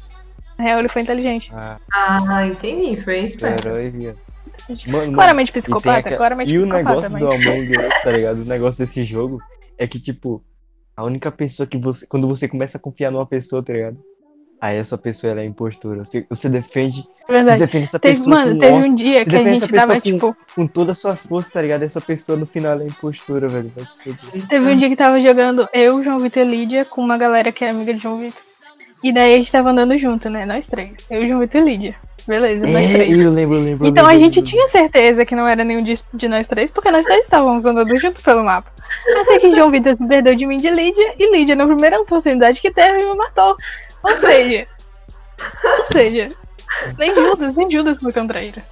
Na 0.58 0.64
real, 0.64 0.78
ele 0.80 0.88
foi 0.88 1.02
inteligente. 1.02 1.52
Ah, 1.54 1.78
Ah, 1.92 2.46
entendi, 2.46 3.00
foi 3.02 3.18
esperto. 3.20 3.68
Mano, 4.86 5.12
Claramente 5.14 5.50
e 5.50 5.52
psicopata, 5.60 5.98
aquela- 5.98 6.16
claramente 6.16 6.50
E 6.50 6.58
o 6.58 6.62
psicopata, 6.62 6.88
negócio 6.88 7.12
mas... 7.12 7.22
do 7.22 7.50
Among 7.50 7.70
Us, 7.78 8.02
tá 8.02 8.10
ligado? 8.10 8.42
O 8.42 8.44
negócio 8.44 8.78
desse 8.78 9.04
jogo 9.04 9.40
é 9.76 9.86
que, 9.86 9.98
tipo, 10.00 10.42
a 10.96 11.04
única 11.04 11.30
pessoa 11.32 11.66
que 11.66 11.76
você. 11.78 12.06
Quando 12.06 12.28
você 12.28 12.46
começa 12.48 12.78
a 12.78 12.80
confiar 12.80 13.10
numa 13.10 13.26
pessoa, 13.26 13.62
tá 13.64 13.72
ligado? 13.72 13.98
Aí 14.60 14.76
essa 14.76 14.98
pessoa 14.98 15.30
ela 15.30 15.40
é 15.40 15.44
impostora. 15.46 16.04
Você, 16.04 16.26
você 16.28 16.48
defende. 16.48 17.02
Você 17.26 17.32
Verdade. 17.32 17.60
defende 17.60 17.84
essa 17.84 17.98
Teve, 17.98 18.14
pessoa 18.18 18.36
mano, 18.36 18.54
com 18.56 18.60
teve 18.60 18.74
ócio, 18.74 18.92
um 18.92 18.94
dia 18.94 19.24
você 19.24 19.30
que 19.30 19.36
a 19.36 19.42
gente 19.42 19.60
tava, 19.60 19.72
pessoa 19.72 19.94
com- 19.94 20.00
tipo, 20.00 20.36
com 20.54 20.66
todas 20.66 20.90
as 20.90 20.98
suas 20.98 21.26
forças, 21.26 21.52
tá 21.52 21.62
ligado? 21.62 21.82
Essa 21.82 22.00
pessoa 22.00 22.36
no 22.36 22.46
final 22.46 22.78
é 22.78 22.84
impostora, 22.84 23.48
velho. 23.48 23.72
Teve 24.48 24.70
um 24.72 24.76
dia 24.76 24.88
que 24.90 24.96
tava 24.96 25.18
jogando 25.20 25.66
eu, 25.72 26.04
João 26.04 26.18
Vitor 26.18 26.42
e 26.42 26.46
Lídia 26.46 26.84
com 26.84 27.00
uma 27.00 27.16
galera 27.16 27.50
que 27.50 27.64
é 27.64 27.70
amiga 27.70 27.94
de 27.94 28.00
João 28.00 28.18
Vitor. 28.18 28.42
E 29.02 29.14
daí 29.14 29.32
a 29.34 29.36
gente 29.38 29.50
tava 29.50 29.70
andando 29.70 29.98
junto, 29.98 30.28
né? 30.28 30.44
Nós 30.44 30.66
três. 30.66 30.90
Eu, 31.10 31.26
João 31.26 31.40
Vitor 31.40 31.62
e 31.62 31.64
Lídia. 31.64 31.94
Beleza, 32.28 32.60
nós 32.66 32.90
É, 32.90 32.92
três. 32.98 33.18
eu 33.18 33.30
lembro, 33.30 33.56
eu 33.56 33.62
lembro. 33.62 33.86
Então 33.86 34.04
a 34.04 34.10
lembro, 34.10 34.26
eu 34.26 34.30
gente 34.32 34.42
tinha 34.46 34.68
certeza 34.68 35.24
que 35.24 35.34
não 35.34 35.48
era 35.48 35.64
nenhum 35.64 35.82
de, 35.82 35.98
de 36.12 36.28
nós 36.28 36.46
três, 36.46 36.70
porque 36.70 36.90
nós 36.90 37.02
três 37.04 37.24
estávamos 37.24 37.64
andando 37.64 37.96
juntos 37.98 38.22
pelo 38.22 38.44
mapa. 38.44 38.70
Até 39.22 39.38
que 39.38 39.54
João 39.54 39.70
Vitor 39.70 39.96
se 39.96 40.06
perdeu 40.06 40.34
de 40.34 40.44
mim 40.46 40.58
de 40.58 40.68
Lídia, 40.68 41.14
e 41.18 41.32
Lídia, 41.32 41.56
na 41.56 41.66
primeira 41.66 41.98
oportunidade 41.98 42.60
que 42.60 42.70
teve, 42.70 42.98
me 42.98 43.16
matou. 43.16 43.56
Ou 44.02 44.16
seja. 44.18 44.66
ou 45.78 45.84
seja. 45.92 46.28
Nem 46.98 47.14
Judas, 47.14 47.54
nem 47.54 47.70
Judas 47.70 47.98
foi 47.98 48.12
contra 48.12 48.42
ele. 48.42 48.62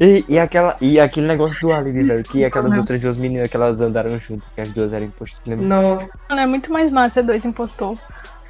E, 0.00 0.24
e, 0.28 0.38
aquela, 0.38 0.76
e 0.80 0.98
aquele 0.98 1.26
negócio 1.26 1.60
do 1.60 1.72
álibi, 1.72 2.02
velho. 2.02 2.22
Que 2.24 2.44
aquelas 2.44 2.72
Uhum. 2.74 2.80
outras 2.80 3.00
duas 3.00 3.16
meninas 3.16 3.48
que 3.48 3.56
elas 3.56 3.80
andaram 3.80 4.18
junto, 4.18 4.48
que 4.54 4.60
as 4.60 4.68
duas 4.70 4.92
eram 4.92 5.06
impostoras. 5.06 5.46
Lembra? 5.46 5.66
Nossa, 5.66 6.08
Mano, 6.28 6.40
é 6.42 6.46
muito 6.46 6.72
mais 6.72 6.90
massa 6.90 7.22
dois 7.22 7.44
impostor. 7.44 7.96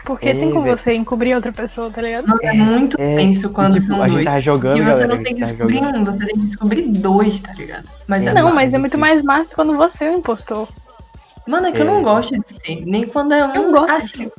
Porque 0.04 0.28
É, 0.28 0.32
tem 0.34 0.50
como 0.52 0.62
velho. 0.64 0.78
você 0.78 0.94
encobrir 0.94 1.34
outra 1.34 1.52
pessoa, 1.52 1.90
tá 1.90 2.00
ligado? 2.00 2.26
nossa, 2.28 2.46
é 2.46 2.52
muito 2.52 2.96
é, 3.00 3.16
tenso 3.16 3.50
quando 3.50 3.74
tipo, 3.74 3.88
são 3.88 4.02
a 4.02 4.06
gente 4.06 4.14
dois. 4.14 4.24
tava 4.24 4.38
jogando, 4.40 4.78
e 4.78 4.82
você 4.84 4.90
galera, 4.90 5.08
não 5.08 5.22
tem 5.22 5.34
que 5.34 5.40
tava 5.40 5.52
descobrir 5.52 5.74
jogando. 5.78 5.96
um, 5.96 6.04
você 6.04 6.18
tem 6.18 6.34
que 6.36 6.40
descobrir 6.42 6.82
dois, 6.88 7.40
tá 7.40 7.52
ligado? 7.54 7.88
Mas 8.06 8.26
é, 8.26 8.32
Não, 8.32 8.54
mas 8.54 8.72
é 8.72 8.78
muito 8.78 8.96
mais 8.96 9.22
massa 9.24 9.54
quando 9.54 9.76
você 9.76 10.04
é 10.04 10.10
o 10.10 10.14
impostor. 10.18 10.68
Mano, 11.46 11.66
é 11.66 11.72
que 11.72 11.82
eu 11.82 11.86
É. 11.88 11.90
não 11.92 12.02
gosto 12.02 12.38
de 12.38 12.52
ser. 12.52 12.84
Nem 12.86 13.04
quando 13.06 13.34
é 13.34 13.44
um. 13.46 13.54
Eu 13.54 13.72
gosto 13.72 13.90
assim, 13.92 14.30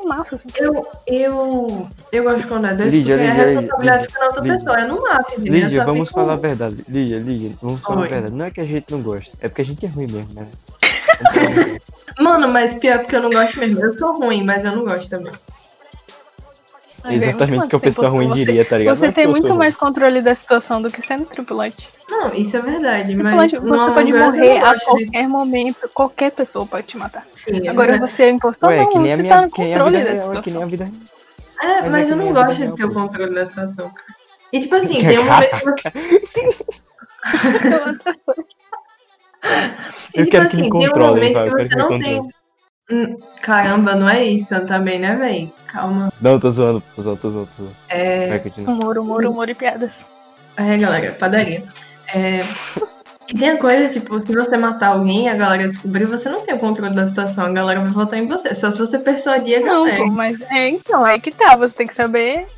É 0.00 0.04
massa, 0.06 0.36
assim. 0.36 0.48
eu, 0.56 0.86
eu, 1.06 1.88
eu 2.12 2.22
gosto 2.24 2.48
quando 2.48 2.66
é 2.66 2.74
dois, 2.74 2.92
Lídia, 2.92 3.16
porque 3.16 3.28
a 3.28 3.34
Lídia, 3.34 3.44
responsabilidade 3.46 3.98
Lídia, 3.98 4.08
fica 4.08 4.20
na 4.20 4.26
outra 4.26 4.42
Lídia. 4.42 4.56
pessoa. 4.58 4.80
Eu 4.80 4.88
não 4.88 5.02
mato, 5.02 5.32
entendeu? 5.32 5.52
Lídia, 5.54 5.84
vamos 5.84 6.08
fico- 6.08 6.20
falar 6.20 6.32
a 6.32 6.36
verdade. 6.36 6.76
Lídia, 6.88 7.18
Lídia, 7.18 7.52
vamos 7.62 7.80
falar 7.82 8.00
Oi. 8.02 8.06
a 8.06 8.10
verdade. 8.10 8.34
Não 8.34 8.44
é 8.44 8.50
que 8.50 8.60
a 8.60 8.64
gente 8.64 8.86
não 8.90 9.02
gosta, 9.02 9.36
é 9.40 9.48
porque 9.48 9.62
a 9.62 9.64
gente 9.64 9.84
é 9.84 9.88
ruim 9.88 10.06
mesmo, 10.06 10.32
né? 10.34 10.46
Mano, 12.18 12.48
mas 12.48 12.74
pior 12.74 12.98
porque 13.00 13.16
eu 13.16 13.22
não 13.22 13.30
gosto 13.30 13.58
mesmo. 13.58 13.80
Eu 13.84 13.92
sou 13.92 14.18
ruim, 14.18 14.42
mas 14.42 14.64
eu 14.64 14.74
não 14.74 14.84
gosto 14.84 15.08
também. 15.08 15.32
Mas 17.02 17.22
é 17.22 17.26
Exatamente 17.28 17.64
o 17.64 17.68
que 17.68 17.76
a 17.76 17.78
ser 17.78 17.86
pessoa 17.86 18.08
ruim 18.10 18.24
impostor. 18.26 18.46
diria, 18.46 18.64
tá 18.64 18.78
ligado? 18.78 18.96
Você 18.96 19.02
Não 19.02 19.08
é 19.08 19.12
tem 19.12 19.26
muito 19.26 19.46
ruim. 19.48 19.56
mais 19.58 19.74
controle 19.76 20.20
da 20.22 20.34
situação 20.34 20.82
do 20.82 20.90
que 20.90 21.00
sendo 21.06 21.24
tripulante. 21.24 21.88
Não, 22.08 22.34
isso 22.34 22.56
é 22.56 22.60
verdade, 22.62 23.14
mas 23.16 23.52
você 23.52 23.60
pode 23.60 24.12
Us 24.12 24.18
eu 24.18 24.26
morrer 24.26 24.58
não 24.58 24.66
a 24.66 24.72
gosto 24.72 24.78
de- 24.96 25.04
qualquer 25.06 25.28
momento, 25.28 25.90
qualquer 25.94 26.30
pessoa 26.32 26.66
pode 26.66 26.86
te 26.88 26.98
matar. 26.98 27.24
Sim, 27.34 27.66
é 27.66 27.70
Agora 27.70 27.92
verdade. 27.92 28.12
você 28.12 28.22
é 28.24 28.30
impostor, 28.30 28.68
Ué, 28.70 28.78
não, 28.78 28.88
que 28.92 28.98
nem 28.98 29.12
a 29.12 29.16
você 29.16 29.22
minha, 29.22 29.34
tá 29.34 29.40
no 29.40 29.46
a 29.46 29.50
controle 29.50 29.96
vida 29.96 30.04
da 30.04 30.10
real, 30.20 30.32
é 30.34 30.42
que 30.42 30.50
situação. 30.50 30.52
nem 30.52 30.62
a 30.62 30.66
vida. 30.66 30.90
É, 31.62 31.80
Mas 31.82 31.90
mas, 31.90 32.02
é 32.02 32.06
que 32.06 32.12
eu 32.12 32.16
não 32.16 32.28
a 32.30 32.44
gosto 32.44 32.60
de 32.60 32.74
ter 32.74 32.84
o 32.84 32.92
controle 32.94 33.34
da 33.34 33.46
situação, 33.46 33.90
cara. 33.90 34.06
E 34.52 34.60
tipo 34.60 34.74
assim, 34.76 34.98
tem 35.00 35.18
um 35.18 35.24
momento 35.24 35.74
que 35.74 36.26
você. 36.26 36.48
E 40.14 40.20
Eu 40.20 40.24
tipo 40.24 40.30
quero 40.30 40.48
que 40.48 40.56
assim, 40.56 40.70
tem 40.70 40.88
um 40.90 40.96
momento 40.98 41.42
que 41.44 41.50
você 41.68 41.76
não 41.76 41.98
tem. 41.98 42.28
Hum, 42.90 43.16
Caramba, 43.40 43.94
não 43.94 44.08
é 44.08 44.24
isso 44.24 44.58
também, 44.66 44.98
né, 44.98 45.16
véi? 45.16 45.52
Calma. 45.66 46.12
Não, 46.20 46.40
tô 46.40 46.50
zoando, 46.50 46.82
tô 46.94 47.02
zoando, 47.02 47.20
tô 47.20 47.30
zoando, 47.30 47.48
tô 47.56 47.62
zoando. 47.62 47.76
É. 47.88 48.38
Vai. 48.38 48.52
Humor, 48.66 48.98
humor, 48.98 49.24
humor 49.24 49.48
e 49.48 49.54
piadas. 49.54 50.04
É, 50.56 50.76
galera, 50.76 51.12
padaria. 51.12 51.62
É. 52.12 52.40
E 53.28 53.34
tem 53.34 53.50
a 53.50 53.56
coisa, 53.56 53.88
tipo, 53.88 54.20
se 54.20 54.34
você 54.34 54.56
matar 54.56 54.88
alguém 54.88 55.26
e 55.26 55.28
a 55.28 55.36
galera 55.36 55.68
descobrir, 55.68 56.04
você 56.04 56.28
não 56.28 56.40
tem 56.40 56.54
o 56.54 56.58
controle 56.58 56.92
da 56.94 57.06
situação, 57.06 57.46
a 57.46 57.52
galera 57.52 57.80
vai 57.80 57.92
votar 57.92 58.18
em 58.18 58.26
você. 58.26 58.54
Só 58.56 58.70
se 58.72 58.78
você 58.78 58.98
persuadir 58.98 59.58
a 59.58 59.60
Não, 59.60 59.84
galera. 59.84 59.98
pô, 59.98 60.06
mas 60.10 60.40
é 60.50 60.68
então, 60.68 61.06
é 61.06 61.18
que 61.18 61.30
tá, 61.30 61.54
você 61.56 61.72
tem 61.72 61.86
que 61.86 61.94
saber. 61.94 62.48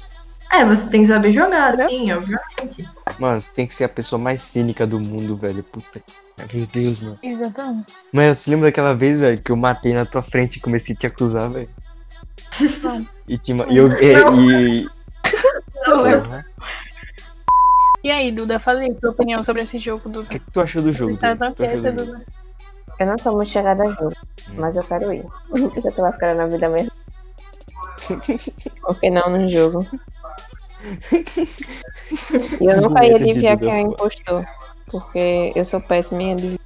É, 0.53 0.65
você 0.67 0.89
tem 0.91 1.01
que 1.03 1.07
saber 1.09 1.33
jogar, 1.33 1.71
Entendeu? 1.75 1.89
sim, 1.89 2.13
obviamente. 2.13 2.89
Mano, 3.19 3.41
você 3.41 3.53
tem 3.55 3.67
que 3.67 3.75
ser 3.75 3.85
a 3.85 3.89
pessoa 3.89 4.19
mais 4.19 4.43
cínica 4.43 4.87
do 4.87 5.01
mundo, 5.01 5.37
velho. 5.37 5.63
Puta. 5.65 6.03
Meu 6.53 6.67
Deus, 6.67 7.01
mano. 7.01 7.19
Exatamente. 7.23 7.93
Mas 8.13 8.39
você 8.41 8.51
lembra 8.51 8.69
daquela 8.69 8.95
vez, 8.95 9.19
velho, 9.19 9.41
que 9.43 9.51
eu 9.51 9.57
matei 9.57 9.95
na 9.95 10.05
tua 10.05 10.23
frente 10.23 10.57
e 10.57 10.61
comecei 10.61 10.95
a 10.95 10.99
te 10.99 11.07
acusar, 11.07 11.49
velho? 11.51 11.69
E, 13.27 13.39
te, 13.39 13.55
ma- 13.55 13.65
e 13.67 13.77
eu. 13.79 13.89
E, 13.93 14.81
e- 14.83 14.89
Não. 15.87 16.45
E 18.05 18.11
aí, 18.11 18.31
Duda, 18.33 18.59
falei 18.59 18.95
sua 19.01 19.11
opinião 19.11 19.43
sobre 19.43 19.63
esse 19.63 19.79
jogo, 19.79 20.09
Duda. 20.09 20.27
O 20.27 20.29
que, 20.29 20.39
que 20.39 20.51
tu 20.51 20.61
achou 20.61 20.83
do 20.83 20.93
jogo? 20.93 21.17
Tá 21.17 21.33
Duda? 21.33 21.35
O 21.35 21.39
tão 21.39 21.51
que 21.55 21.57
tu 21.57 21.65
achou 21.65 21.81
do 21.83 21.89
jogo? 21.99 22.13
Duda. 22.13 22.25
Eu 22.99 23.07
não 23.07 23.19
sou 23.19 23.37
muito 23.37 23.51
chegada 23.51 23.85
a 23.85 23.91
jogo, 23.91 24.13
Hum. 24.51 24.55
mas 24.59 24.77
eu 24.77 24.85
quero 24.85 25.13
ir. 25.15 25.25
eu 25.55 25.93
tô 25.95 26.03
lascada 26.03 26.35
na 26.35 26.47
vida 26.47 26.69
mesmo. 26.69 26.91
Por 28.83 29.01
que 29.01 29.09
não 29.11 29.31
no 29.31 29.49
jogo? 29.49 29.87
E 32.61 32.65
eu 32.67 32.81
nunca 32.83 33.05
ia 33.05 33.17
adivinhar 33.17 33.59
quem 33.59 33.71
é 33.71 33.85
o 33.85 33.93
impostor. 33.93 34.45
Porque 34.91 35.53
eu 35.55 35.65
sou 35.65 35.81
péssima 35.81 36.23
em 36.23 36.33
adivinhar. 36.33 36.59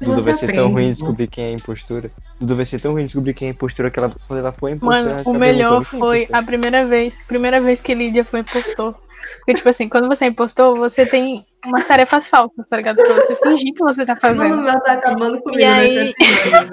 Dudu 0.00 0.20
vai 0.22 0.34
ser 0.34 0.52
tão 0.52 0.66
aprende, 0.66 0.72
ruim 0.74 0.84
pô. 0.86 0.90
descobrir 0.92 1.26
quem 1.28 1.44
é 1.46 1.52
impostura. 1.52 2.10
Dudu 2.38 2.56
vai 2.56 2.64
ser 2.66 2.78
tão 2.80 2.92
ruim 2.92 3.04
descobrir 3.04 3.32
quem 3.32 3.48
é 3.48 3.50
impostura 3.52 3.90
que 3.90 3.98
ela, 3.98 4.12
quando 4.28 4.38
ela 4.40 4.52
for 4.52 4.68
impostura. 4.68 5.02
Mano, 5.02 5.10
ela 5.20 5.22
o 5.30 5.34
melhor 5.38 5.80
é 5.82 5.84
foi 5.84 6.28
a 6.30 6.42
primeira 6.42 6.84
vez, 6.86 7.22
primeira 7.26 7.58
vez 7.58 7.80
que 7.80 7.94
Lídia 7.94 8.22
foi 8.24 8.40
impostor. 8.40 8.94
Porque, 9.38 9.54
tipo 9.54 9.68
assim, 9.70 9.88
quando 9.88 10.08
você 10.08 10.24
é 10.26 10.28
impostor, 10.28 10.76
você 10.76 11.06
tem 11.06 11.46
umas 11.64 11.86
tarefas 11.86 12.28
falsas, 12.28 12.66
tá 12.66 12.76
ligado? 12.76 12.96
Pra 12.96 13.14
você 13.14 13.34
fingir 13.36 13.72
que 13.72 13.82
você 13.82 14.04
tá 14.04 14.18
Mano, 14.22 14.36
fazendo. 14.36 14.58
o 14.58 14.62
meu 14.62 14.80
tá 14.80 14.92
acabando 14.92 15.40
comigo 15.40 15.60
E 15.60 15.64
aí- 15.64 16.14
nesse 16.20 16.32
episódio. 16.48 16.70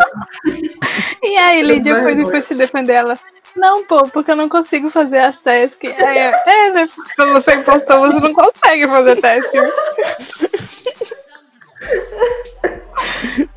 E 1.23 1.37
aí, 1.37 1.61
Lídia 1.63 2.01
foi 2.01 2.15
depois 2.15 2.43
se 2.43 2.53
defender 2.55 2.93
ela. 2.95 3.17
Não, 3.55 3.83
pô, 3.85 4.07
porque 4.09 4.31
eu 4.31 4.35
não 4.35 4.47
consigo 4.47 4.89
fazer 4.89 5.19
as 5.19 5.37
tasks. 5.37 5.91
É, 5.99 6.31
é 6.49 6.71
né? 6.71 6.87
Quando 7.15 7.33
você 7.33 7.51
é 7.51 7.55
impostor, 7.55 7.99
você 7.99 8.19
não 8.19 8.33
consegue 8.33 8.87
fazer 8.87 9.15
task. 9.17 9.51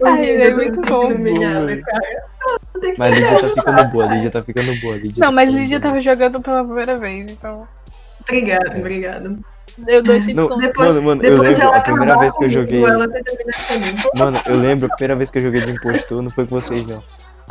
Ai, 0.05 0.25
é 0.25 0.47
eu 0.47 0.51
tô 0.51 0.57
muito 0.57 0.81
bom. 0.83 1.09
humilhada, 1.09 1.81
cara. 1.83 2.25
Mas 2.99 3.15
Lídia 3.15 3.41
tá 3.41 3.49
ficando 3.49 3.85
boa, 3.89 4.07
Lídia 4.07 4.31
tá 4.31 4.43
ficando 4.43 4.81
boa. 4.81 4.97
Lídia 4.97 5.21
Não, 5.21 5.29
tá 5.29 5.33
mas 5.33 5.47
ficando 5.47 5.63
Lídia 5.63 5.79
boa. 5.81 5.91
tava 5.91 6.01
jogando 6.01 6.41
pela 6.41 6.65
primeira 6.65 6.99
vez, 6.99 7.33
então. 7.33 7.69
Obrigado, 8.21 8.79
obrigado. 8.79 9.45
Deu 9.79 10.03
dois 10.03 10.27
Não, 10.27 10.35
descontos. 10.35 10.61
Depois, 10.61 10.89
mano, 10.89 11.03
mano, 11.03 11.23
eu 11.23 11.31
depois 11.31 11.49
de 11.49 11.55
lembro 11.55 11.63
ela 11.63 11.77
a 11.77 11.81
primeira 11.81 12.13
acabar 12.13 12.21
vez 12.21 12.37
que 12.37 12.45
eu 12.45 12.53
joguei. 12.53 12.81
Mano, 14.17 14.41
eu 14.47 14.57
lembro 14.57 14.87
a 14.87 14.97
primeira 14.97 15.17
vez 15.17 15.31
que 15.31 15.39
eu 15.39 15.43
joguei 15.43 15.61
de 15.63 15.73
impostor, 15.73 16.23
não 16.23 16.31
foi 16.31 16.47
com 16.47 16.59
vocês 16.59 16.87
não. 16.87 17.03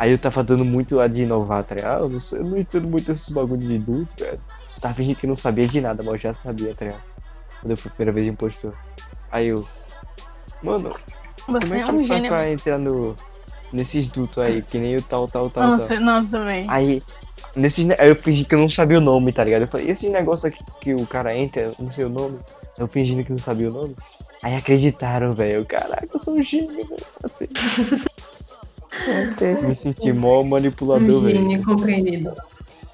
Aí 0.02 0.10
eu 0.10 0.18
tava 0.18 0.42
dando 0.42 0.64
muito 0.64 0.96
lá 0.96 1.06
de 1.06 1.22
inovar, 1.22 1.62
tá 1.62 1.76
ligado? 1.76 2.06
Eu 2.06 2.08
não, 2.08 2.18
sei, 2.18 2.40
eu 2.40 2.44
não 2.44 2.58
entendo 2.58 2.88
muito 2.88 3.12
esses 3.12 3.28
bagulho 3.28 3.60
de 3.64 3.76
adulto, 3.76 4.16
tá 4.16 4.24
ligado? 4.24 4.40
Tava 4.80 4.94
fingindo 4.94 5.16
que 5.20 5.26
não 5.28 5.36
sabia 5.36 5.68
de 5.68 5.80
nada, 5.80 6.02
mas 6.02 6.14
eu 6.14 6.18
já 6.20 6.34
sabia, 6.34 6.74
tá 6.74 6.84
ligado? 6.86 7.02
Quando 7.60 7.70
eu 7.70 7.76
fui 7.76 7.88
a 7.88 7.94
primeira 7.94 8.12
vez 8.12 8.26
de 8.26 8.32
impostor. 8.32 8.74
Aí 9.30 9.46
eu. 9.46 9.64
Mano, 10.60 10.92
como 11.46 11.60
Você 11.60 11.74
é 11.76 11.78
é 11.78 11.84
que 11.84 11.90
um 11.92 11.94
faz 11.98 12.08
gênio. 12.08 12.28
pra 12.28 12.50
entrar 12.50 12.78
no. 12.78 13.14
Nesses 13.72 14.08
dutos 14.08 14.38
aí, 14.38 14.60
que 14.60 14.76
nem 14.76 14.96
o 14.96 15.02
tal, 15.02 15.28
tal, 15.28 15.48
tal, 15.48 15.68
Nossa, 15.68 15.94
tal. 15.94 16.00
nossa, 16.00 16.44
velho. 16.44 16.68
Aí. 16.68 17.00
Nesses, 17.54 17.84
ne- 17.84 17.96
aí 17.96 18.08
eu 18.08 18.16
fingi 18.16 18.44
que 18.44 18.56
eu 18.56 18.58
não 18.58 18.68
sabia 18.68 18.98
o 18.98 19.00
nome, 19.00 19.30
tá 19.32 19.44
ligado? 19.44 19.62
Eu 19.62 19.68
falei, 19.68 19.86
e 19.86 19.90
esse 19.90 20.08
negócio 20.08 20.48
aqui 20.48 20.64
que 20.80 20.94
o 20.94 21.06
cara 21.06 21.32
entra, 21.36 21.72
não 21.78 21.86
sei 21.88 22.04
o 22.06 22.08
nome. 22.08 22.40
Eu 22.76 22.88
fingindo 22.88 23.22
que 23.22 23.30
não 23.30 23.38
sabia 23.38 23.70
o 23.70 23.72
nome. 23.72 23.94
Aí 24.42 24.56
acreditaram, 24.56 25.32
velho. 25.32 25.64
Caraca, 25.64 26.08
eu 26.12 26.18
sou 26.18 26.34
um 26.36 26.42
gênio, 26.42 26.74
velho. 26.74 26.96
Me 29.66 29.74
senti 29.74 30.12
mó 30.12 30.42
manipulador, 30.42 31.16
Um 31.16 31.20
velho. 31.22 31.36
gênio 31.36 31.64
compreendido. 31.64 32.34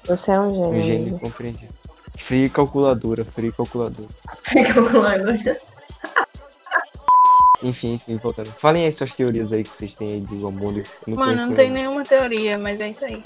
Você 0.05 0.31
é 0.31 0.39
um 0.39 0.49
gênio. 0.53 0.69
Um 0.69 0.81
gênio, 0.81 1.01
amigo. 1.01 1.19
compreendi. 1.19 1.69
Free 2.17 2.49
calculadora, 2.49 3.23
free 3.23 3.51
calculadora. 3.51 4.09
Fica 4.43 4.73
calculando. 4.73 5.31
Enfim, 7.61 7.93
enfim, 7.95 8.15
voltando. 8.15 8.47
Falem 8.57 8.85
aí 8.85 8.91
suas 8.93 9.13
teorias 9.13 9.51
aí 9.51 9.63
que 9.63 9.75
vocês 9.75 9.93
têm 9.95 10.13
aí 10.13 10.21
do 10.21 10.47
Among 10.47 10.79
Us. 10.81 10.89
Mano, 11.07 11.35
não 11.35 11.53
tem 11.55 11.69
nenhuma. 11.69 11.89
nenhuma 11.89 12.05
teoria, 12.05 12.57
mas 12.57 12.79
é 12.79 12.89
isso 12.89 13.03
aí. 13.05 13.21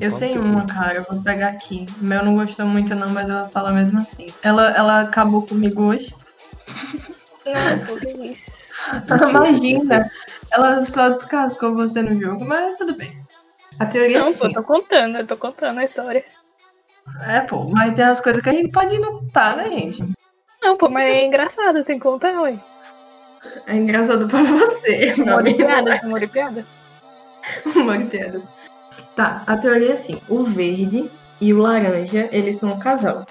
Eu 0.00 0.10
sei 0.10 0.38
uma, 0.38 0.64
cara, 0.66 0.98
eu 0.98 1.04
vou 1.08 1.20
pegar 1.22 1.48
aqui. 1.48 1.86
O 2.00 2.04
meu 2.04 2.24
não 2.24 2.36
gostou 2.36 2.64
muito 2.64 2.94
não, 2.94 3.10
mas 3.10 3.28
ela 3.28 3.48
fala 3.52 3.72
mesmo 3.72 3.98
assim. 4.00 4.28
Ela, 4.42 4.70
ela 4.70 5.00
acabou 5.00 5.42
comigo 5.42 5.82
hoje. 5.82 6.14
Não, 7.44 7.98
que 7.98 8.28
isso. 8.28 8.50
Imagina, 9.30 10.10
ela 10.50 10.84
só 10.84 11.08
descascou 11.10 11.74
você 11.74 12.02
no 12.02 12.18
jogo, 12.20 12.44
mas 12.44 12.76
tudo 12.76 12.94
bem. 12.96 13.22
A 13.78 13.86
teoria 13.86 14.18
é 14.18 14.20
Não, 14.20 14.26
pô, 14.26 14.32
sim. 14.32 14.46
eu 14.48 14.52
tô 14.54 14.62
contando, 14.62 15.18
eu 15.18 15.26
tô 15.26 15.36
contando 15.36 15.78
a 15.78 15.84
história. 15.84 16.24
É, 17.26 17.40
pô, 17.40 17.64
mas 17.64 17.94
tem 17.94 18.04
as 18.04 18.20
coisas 18.20 18.42
que 18.42 18.48
a 18.48 18.52
gente 18.52 18.70
pode 18.70 18.98
não 18.98 19.26
tá, 19.30 19.56
né, 19.56 19.70
gente? 19.70 20.04
Não, 20.62 20.76
pô, 20.76 20.88
mas 20.88 21.04
é 21.04 21.24
engraçado, 21.24 21.84
tem 21.84 21.96
que 21.98 22.02
contar, 22.02 22.40
ué. 22.42 22.56
É 23.66 23.74
engraçado 23.74 24.28
pra 24.28 24.42
você, 24.42 25.14
Humor 25.18 25.26
e 25.46 25.50
amigo. 25.50 25.56
piada, 25.58 26.00
humor 26.04 26.22
e 26.22 26.26
piada. 26.28 26.66
Humor 27.74 28.00
e 28.00 28.04
piadas. 28.04 28.42
Tá, 29.16 29.42
a 29.46 29.56
teoria 29.56 29.90
é 29.90 29.94
assim: 29.94 30.20
o 30.28 30.44
verde 30.44 31.10
e 31.40 31.52
o 31.52 31.58
laranja, 31.58 32.28
eles 32.30 32.56
são 32.58 32.70
um 32.72 32.78
casal. 32.78 33.26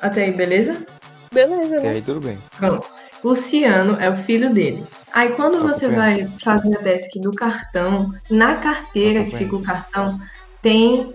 Até 0.00 0.24
aí, 0.24 0.32
beleza? 0.32 0.86
Beleza, 1.32 1.78
Até 1.78 1.88
né? 1.88 1.94
aí 1.96 2.02
tudo 2.02 2.20
bem. 2.20 2.38
Pronto. 2.56 2.88
O 3.22 3.34
ciano 3.34 3.96
é 4.00 4.08
o 4.10 4.16
filho 4.16 4.52
deles. 4.52 5.06
Aí 5.12 5.30
quando 5.30 5.58
Tô 5.58 5.66
você 5.68 5.86
acompanhando. 5.86 6.28
vai 6.30 6.38
fazer 6.40 6.76
a 6.76 6.80
desk 6.80 7.18
do 7.20 7.32
cartão, 7.32 8.12
na 8.30 8.56
carteira 8.56 9.24
Tô 9.24 9.30
que 9.30 9.36
fica 9.38 9.56
o 9.56 9.62
cartão, 9.62 10.20
tem 10.62 11.14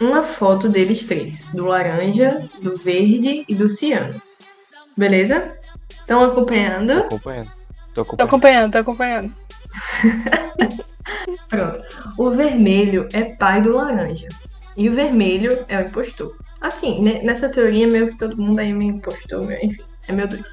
uma 0.00 0.22
foto 0.22 0.68
deles 0.68 1.04
três: 1.04 1.48
do 1.52 1.64
laranja, 1.66 2.48
do 2.62 2.76
verde 2.76 3.44
e 3.48 3.54
do 3.54 3.68
ciano. 3.68 4.20
Beleza? 4.96 5.56
Estão 5.90 6.20
Tô 6.20 6.32
acompanhando? 6.32 6.92
acompanhando. 7.00 7.50
Tô 7.94 8.00
acompanhando. 8.02 8.28
acompanhando, 8.28 8.72
tô 8.72 8.78
acompanhando. 8.78 9.34
Pronto. 11.48 11.82
O 12.18 12.30
vermelho 12.30 13.08
é 13.12 13.22
pai 13.24 13.60
do 13.62 13.72
laranja. 13.72 14.28
E 14.76 14.88
o 14.88 14.92
vermelho 14.92 15.64
é 15.68 15.78
o 15.78 15.86
impostor. 15.86 16.36
Assim, 16.60 17.00
ne- 17.02 17.22
nessa 17.22 17.48
teoria, 17.48 17.86
meio 17.86 18.08
que 18.08 18.18
todo 18.18 18.36
mundo 18.36 18.58
aí 18.58 18.70
é 18.70 18.72
meio 18.72 18.92
impostor, 18.94 19.46
meu, 19.46 19.56
enfim, 19.62 19.82
é 20.08 20.12
meu 20.12 20.26
Deus. 20.26 20.44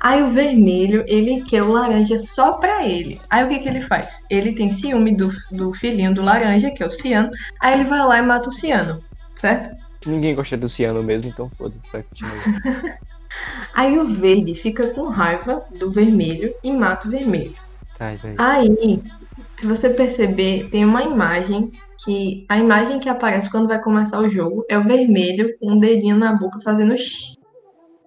Aí 0.00 0.22
o 0.22 0.28
vermelho, 0.28 1.04
ele 1.06 1.42
quer 1.42 1.62
o 1.62 1.72
laranja 1.72 2.18
só 2.18 2.54
pra 2.54 2.86
ele. 2.86 3.20
Aí 3.30 3.44
o 3.44 3.48
que 3.48 3.58
que 3.58 3.68
ele 3.68 3.80
faz? 3.80 4.24
Ele 4.30 4.52
tem 4.52 4.70
ciúme 4.70 5.14
do, 5.14 5.30
do 5.50 5.72
filhinho 5.72 6.14
do 6.14 6.22
laranja, 6.22 6.70
que 6.70 6.82
é 6.82 6.86
o 6.86 6.90
ciano. 6.90 7.30
Aí 7.60 7.74
ele 7.74 7.88
vai 7.88 8.04
lá 8.04 8.18
e 8.18 8.22
mata 8.22 8.48
o 8.48 8.52
ciano, 8.52 9.02
certo? 9.34 9.76
Ninguém 10.04 10.34
gosta 10.34 10.56
do 10.56 10.68
ciano 10.68 11.02
mesmo, 11.02 11.28
então 11.28 11.50
foda-se, 11.50 11.90
vai 11.92 12.02
continuar. 12.02 12.98
Aí 13.74 13.98
o 13.98 14.06
verde 14.06 14.54
fica 14.54 14.88
com 14.88 15.08
raiva 15.08 15.64
do 15.78 15.90
vermelho 15.90 16.54
e 16.62 16.72
mata 16.72 17.06
o 17.06 17.10
vermelho. 17.10 17.54
Tá, 17.98 18.14
tá 18.16 18.28
aí. 18.28 18.68
Aí, 18.78 19.02
se 19.56 19.66
você 19.66 19.90
perceber, 19.90 20.70
tem 20.70 20.84
uma 20.84 21.02
imagem 21.02 21.72
que 22.04 22.46
a 22.48 22.58
imagem 22.58 23.00
que 23.00 23.08
aparece 23.08 23.50
quando 23.50 23.68
vai 23.68 23.82
começar 23.82 24.20
o 24.20 24.28
jogo 24.28 24.64
é 24.68 24.78
o 24.78 24.84
vermelho 24.84 25.58
com 25.58 25.72
um 25.72 25.78
dedinho 25.78 26.16
na 26.16 26.34
boca 26.34 26.60
fazendo 26.60 26.96
x. 26.96 27.36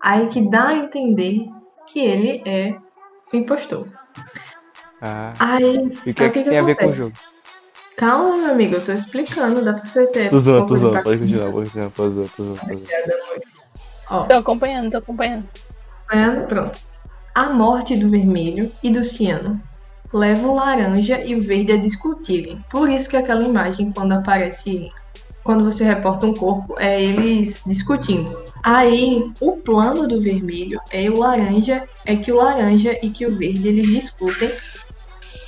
Aí 0.02 0.28
que 0.28 0.42
dá 0.50 0.70
a 0.70 0.78
entender 0.78 1.48
que 1.92 2.00
ele 2.00 2.42
é 2.46 2.76
o 3.34 3.36
impostor. 3.36 3.88
Ah, 5.02 5.34
Aí, 5.40 5.92
e 6.06 6.12
o 6.12 6.14
que 6.14 6.24
é 6.24 6.26
aí 6.26 6.32
que 6.32 6.40
isso 6.40 6.50
tem 6.50 6.60
a 6.60 6.64
ver 6.64 6.76
com 6.76 6.88
o 6.88 6.94
jogo? 6.94 7.14
Calma, 7.98 8.38
meu 8.38 8.52
amigo, 8.52 8.76
eu 8.76 8.86
tô 8.86 8.94
explicando, 8.94 9.64
dá 9.64 9.74
pra 9.74 9.86
você 9.86 10.08
ter. 10.08 10.30
Tô 10.30 10.40
zoando, 10.40 10.68
tô 10.68 10.78
zoando, 10.78 11.04
pode 11.04 11.20
continuar, 11.20 11.52
pode 11.52 11.66
continuar, 11.70 11.90
pode 11.92 12.14
zoar, 12.14 12.30
tô 12.36 12.44
zoando, 12.44 14.28
Tô 14.28 14.36
acompanhando, 14.36 14.92
tô 14.92 14.98
acompanhando. 14.98 15.48
Acompanhando? 16.08 16.48
Pronto. 16.48 16.80
A 17.36 17.50
morte 17.50 17.98
do 17.98 18.10
vermelho 18.10 18.72
e 18.82 18.90
do 18.90 19.04
ciano 19.04 19.60
leva 20.14 20.48
o 20.48 20.56
laranja 20.56 21.24
e 21.24 21.36
o 21.36 21.42
verde 21.42 21.74
a 21.74 21.78
discutirem. 21.78 22.64
Por 22.72 22.90
isso 22.90 23.10
que 23.10 23.18
aquela 23.18 23.44
imagem, 23.44 23.92
quando 23.92 24.14
aparece, 24.14 24.92
quando 25.44 25.64
você 25.64 25.84
reporta 25.84 26.26
um 26.26 26.34
corpo, 26.34 26.76
é 26.80 27.02
eles 27.02 27.64
discutindo. 27.66 28.38
Aí, 28.64 29.32
o 29.40 29.58
plano 29.58 30.08
do 30.08 30.22
vermelho 30.22 30.80
é 30.92 31.10
o 31.10 31.18
laranja, 31.20 31.84
é 32.06 32.16
que 32.16 32.32
o 32.32 32.38
laranja 32.38 32.98
e 33.02 33.10
que 33.10 33.26
o 33.26 33.36
verde 33.36 33.68
eles 33.68 33.88
discutem 33.88 34.52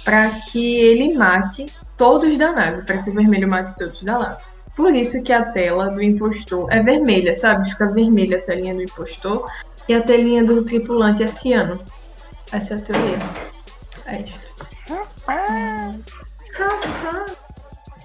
para 0.03 0.29
que 0.29 0.77
ele 0.77 1.13
mate 1.13 1.67
todos 1.97 2.37
da 2.37 2.51
nave, 2.51 2.83
para 2.83 3.03
que 3.03 3.09
o 3.09 3.13
vermelho 3.13 3.47
mate 3.47 3.75
todos 3.77 4.01
da 4.01 4.17
nave. 4.17 4.41
Por 4.75 4.95
isso 4.95 5.21
que 5.23 5.33
a 5.33 5.45
tela 5.51 5.91
do 5.91 6.01
impostor 6.01 6.71
é 6.71 6.81
vermelha, 6.81 7.35
sabe? 7.35 7.69
Fica 7.69 7.91
vermelha 7.91 8.37
a 8.37 8.41
telinha 8.41 8.73
do 8.73 8.81
impostor 8.81 9.45
e 9.87 9.93
a 9.93 10.01
telinha 10.01 10.43
do 10.43 10.63
tripulante 10.63 11.23
é 11.23 11.27
ciano. 11.27 11.79
Essa 12.51 12.75
é 12.75 12.77
a 12.77 12.81
teoria. 12.81 13.19
É 14.07 14.21
isso. 14.21 14.39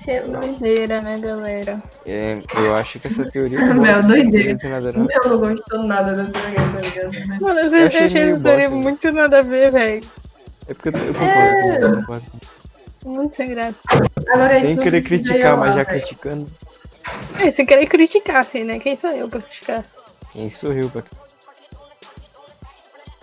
Isso 0.07 0.11
é. 0.11 0.21
Doideira, 0.21 1.03
né, 1.03 1.19
galera? 1.19 1.83
É, 2.07 2.41
eu 2.57 2.77
acho 2.77 3.01
que 3.01 3.09
essa 3.09 3.29
teoria. 3.29 3.59
é 3.59 3.75
Meu, 3.75 4.03
não 4.03 4.09
doideira. 4.09 4.93
não. 4.93 5.09
Eu 5.11 5.31
não 5.31 5.39
gostou 5.39 5.83
nada 5.83 6.15
da 6.15 6.31
teoria, 6.31 6.55
tá 6.55 6.81
ligado? 6.81 7.27
né? 7.27 7.39
Mano, 7.41 7.61
eu 7.61 7.75
Eu 7.77 7.87
achei, 7.89 8.05
achei 8.05 8.23
essa 8.23 8.41
teoria 8.41 8.71
bosta, 8.71 8.83
muito 8.85 9.13
nada 9.13 9.39
a 9.41 9.43
ver, 9.43 9.73
velho. 9.73 10.07
É 10.69 10.75
porque 10.75 10.89
eu, 10.91 10.93
eu 10.93 11.15
concordo, 11.15 11.87
eu 11.87 12.01
concordo. 12.01 12.27
Muito 13.05 13.37
sem 13.37 13.49
graça. 13.51 13.77
Agora, 14.29 14.53
isso 14.53 14.67
Sem 14.67 14.77
querer 14.77 15.03
criticar, 15.03 15.59
mas 15.59 15.75
já 15.75 15.83
velho. 15.83 16.01
criticando. 16.01 16.51
É, 17.41 17.51
você 17.51 17.65
querer 17.65 17.87
criticar, 17.87 18.39
assim, 18.39 18.65
né? 18.65 18.79
Quem 18.79 18.97
sou 18.97 19.11
eu 19.11 19.29
pra 19.29 19.41
criticar? 19.41 19.85
Quem 20.33 20.49
sorriu 20.51 20.89
pra. 20.89 21.03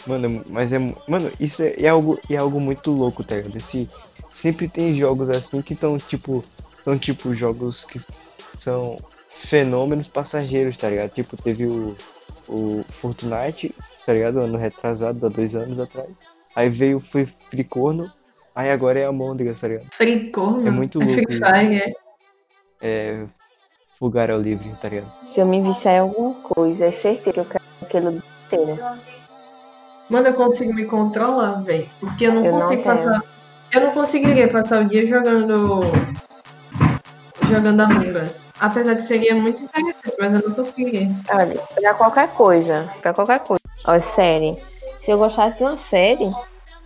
Mano, 0.05 0.43
mas 0.49 0.73
é. 0.73 0.79
Mano, 1.07 1.31
isso 1.39 1.63
é, 1.63 1.75
é 1.77 1.87
algo, 1.87 2.19
é 2.29 2.35
algo 2.35 2.59
muito 2.59 2.91
louco, 2.91 3.23
tá 3.23 3.35
ligado? 3.35 3.55
Esse, 3.55 3.89
sempre 4.29 4.67
tem 4.67 4.91
jogos 4.91 5.29
assim 5.29 5.61
que 5.61 5.73
estão, 5.73 5.97
tipo. 5.97 6.43
São 6.83 6.97
tipo 6.99 7.33
jogos 7.33 7.85
que 7.85 7.97
são 8.59 8.97
fenômenos 9.29 10.09
passageiros, 10.09 10.75
tá 10.75 10.89
ligado? 10.89 11.11
Tipo, 11.11 11.37
teve 11.41 11.65
o, 11.65 11.95
o 12.49 12.83
Fortnite, 12.89 13.73
tá 14.05 14.11
ligado? 14.11 14.39
Ano 14.41 14.57
retrasado, 14.57 15.25
há 15.25 15.29
dois 15.29 15.55
anos 15.55 15.79
atrás. 15.79 16.25
Aí 16.53 16.67
veio 16.67 16.97
o 16.97 16.99
Free, 16.99 17.25
Free 17.25 17.63
Corno, 17.63 18.11
aí 18.53 18.69
agora 18.69 18.99
é 18.99 19.05
a 19.05 19.13
Môndega, 19.13 19.53
tá 19.55 19.69
ligado? 19.69 19.87
Fricor, 19.93 20.67
É 20.67 20.69
muito 20.69 20.99
louco 20.99 21.13
Free 21.13 21.39
é. 21.77 21.93
É. 22.81 23.25
Fugar 23.97 24.29
ao 24.29 24.41
livre, 24.41 24.69
tá 24.81 24.89
ligado? 24.89 25.09
Se 25.25 25.39
eu 25.39 25.45
me 25.45 25.61
viciar 25.61 25.95
em 25.95 25.99
alguma 25.99 26.33
coisa, 26.41 26.87
é 26.87 26.91
certeza 26.91 27.31
que 27.31 27.39
eu 27.39 27.45
quero 27.45 27.63
aquilo 27.81 28.21
inteiro. 28.49 28.83
Mano, 30.09 30.27
eu 30.27 30.33
consigo 30.33 30.73
me 30.73 30.83
controlar, 30.83 31.63
velho. 31.63 31.87
Porque 32.01 32.25
eu 32.25 32.33
não 32.33 32.45
Eu 32.45 32.51
não 32.51 32.59
consigo 32.59 32.83
quero. 32.83 32.95
passar 32.97 33.23
Eu 33.71 33.81
não 33.81 33.91
conseguiria 33.93 34.49
passar 34.49 34.81
o 34.81 34.85
dia 34.85 35.07
jogando. 35.07 35.79
Jogando 37.53 37.81
Among 37.81 38.17
Us. 38.17 38.51
Apesar 38.59 38.95
que 38.95 39.03
seria 39.03 39.35
muito 39.35 39.61
interessante, 39.61 40.15
mas 40.19 40.33
eu 40.33 40.49
não 40.49 40.55
conseguiria. 40.55 41.09
Olha, 41.29 41.55
pra 41.75 41.93
qualquer 41.93 42.29
coisa. 42.29 42.89
Pra 43.01 43.13
qualquer 43.13 43.39
coisa. 43.39 43.61
Ó, 43.85 43.99
série. 43.99 44.57
Se 45.01 45.11
eu 45.11 45.17
gostasse 45.17 45.57
de 45.57 45.63
uma 45.63 45.77
série, 45.77 46.31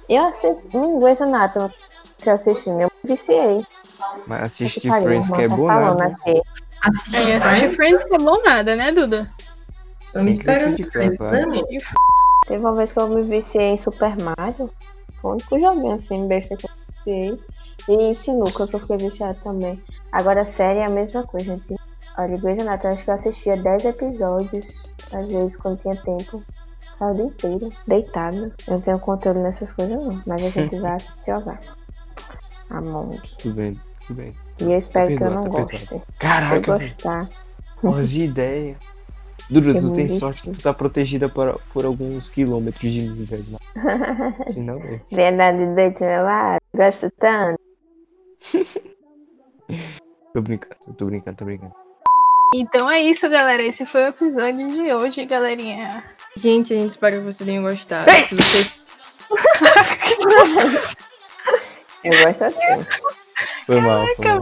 eu 0.09 0.25
assisti. 0.25 0.67
Hum, 0.75 0.99
Grey's 0.99 1.21
Anatomy. 1.21 1.73
Se 2.17 2.29
eu 2.29 2.33
assistindo, 2.33 2.81
eu 2.81 2.91
me 3.03 3.09
viciei. 3.11 3.65
Mas 4.25 4.43
assistir 4.43 4.91
Friends 4.91 5.31
que 5.31 5.41
é 5.41 5.47
bom 5.47 5.67
tá 5.67 5.73
falando 5.73 5.97
nada. 5.99 6.13
Assistir 6.83 7.15
É, 7.15 7.35
assistir 7.37 7.75
Friends, 7.75 8.03
que 8.03 8.15
é 8.15 8.19
bom 8.19 8.43
nada, 8.43 8.75
né, 8.75 8.91
Duda? 8.91 9.31
eu 10.13 10.23
me 10.23 10.31
esperando 10.31 10.91
Friends, 10.91 11.19
né? 11.19 11.45
Teve 12.47 12.59
uma 12.61 12.75
vez 12.75 12.91
que 12.91 12.99
eu 12.99 13.07
me 13.09 13.23
viciei 13.23 13.71
em 13.71 13.77
Super 13.77 14.15
Mario. 14.21 14.69
Foi 15.21 15.31
o 15.31 15.33
único 15.33 15.59
joguinho 15.59 15.93
assim, 15.93 16.27
besta 16.27 16.55
que 16.55 16.65
eu 16.65 16.71
me 16.71 16.85
viciei. 16.95 17.39
E 17.89 18.15
Sinuca, 18.15 18.67
que 18.67 18.75
eu 18.75 18.79
fiquei 18.79 18.97
viciado 18.97 19.39
também. 19.43 19.81
Agora, 20.11 20.43
série 20.45 20.79
é 20.79 20.85
a 20.85 20.89
mesma 20.89 21.23
coisa, 21.25 21.45
gente. 21.45 21.75
Olha, 22.17 22.37
Grey's 22.37 22.61
Anatomy, 22.61 22.93
acho 22.93 23.03
que 23.03 23.09
eu 23.09 23.13
assistia 23.13 23.57
10 23.57 23.85
episódios, 23.85 24.91
às 25.13 25.29
vezes, 25.31 25.55
quando 25.55 25.79
tinha 25.81 25.95
tempo. 25.95 26.43
Só 26.95 27.11
o 27.11 27.13
dia 27.13 27.25
inteiro, 27.25 27.69
deitada. 27.87 28.35
Eu 28.67 28.73
não 28.73 28.81
tenho 28.81 28.99
controle 28.99 29.39
nessas 29.39 29.71
coisas, 29.71 29.95
não. 29.95 30.21
Mas 30.25 30.43
a 30.43 30.49
gente 30.49 30.77
vai 30.81 30.97
jogar. 31.25 31.59
Among. 32.71 33.21
Tudo 33.37 33.55
bem, 33.55 33.79
tudo 34.07 34.17
bem. 34.17 34.33
E 34.59 34.63
eu 34.63 34.77
espero 34.77 35.07
que 35.07 35.13
eu 35.13 35.19
perdoado, 35.19 35.47
não 35.47 35.53
tá 35.53 35.61
goste. 35.61 35.87
Se 35.87 36.01
Caraca, 36.19 36.77
velho. 36.77 36.89
gostar, 36.95 37.29
As 37.83 38.11
ideias. 38.13 38.77
Duda, 39.49 39.73
Que 39.73 39.79
tu 39.79 39.93
tem 39.93 40.09
sorte 40.09 40.41
que 40.41 40.51
tu 40.51 40.61
tá 40.61 40.73
protegida 40.73 41.29
por, 41.29 41.61
por 41.71 41.85
alguns 41.85 42.29
quilômetros 42.29 42.91
de 42.91 43.01
mim, 43.01 43.23
velho. 43.23 43.45
Senão, 44.51 44.79
velho. 44.79 45.01
verdade 45.09 45.65
do 45.65 45.73
meu 45.73 46.23
lado, 46.23 46.59
gosto 46.75 47.09
tanto. 47.11 47.56
Tô 50.33 50.41
brincando, 50.41 50.75
tô 50.95 51.05
brincando, 51.05 51.37
tô 51.37 51.45
brincando. 51.45 51.73
Então 52.53 52.89
é 52.89 53.01
isso, 53.01 53.27
galera. 53.29 53.63
Esse 53.63 53.85
foi 53.85 54.03
o 54.03 54.07
episódio 54.09 54.67
de 54.67 54.93
hoje, 54.93 55.25
galerinha. 55.25 56.03
Gente, 56.35 56.73
a 56.73 56.77
gente 56.77 56.91
espera 56.91 57.17
que 57.17 57.23
vocês 57.23 57.47
tenham 57.47 57.63
gostado. 57.63 58.09
Se 58.11 58.35
vocês 58.35 58.85
Eu 62.03 62.23
gosto 62.23 62.43
assim. 62.45 62.85
Foi 63.65 63.81
mal, 63.81 64.05
foi 64.15 64.25
mal. 64.25 64.41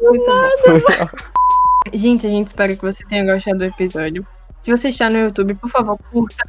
Muito 0.00 0.26
mal. 0.30 0.50
Gente, 1.92 2.26
a 2.26 2.30
gente 2.30 2.46
espera 2.48 2.74
que 2.74 2.82
você 2.82 3.04
tenha 3.04 3.32
gostado 3.32 3.58
do 3.58 3.64
episódio. 3.64 4.26
Se 4.58 4.70
você 4.70 4.88
está 4.88 5.08
no 5.08 5.18
YouTube, 5.18 5.54
por 5.54 5.70
favor, 5.70 5.98
curta, 6.10 6.44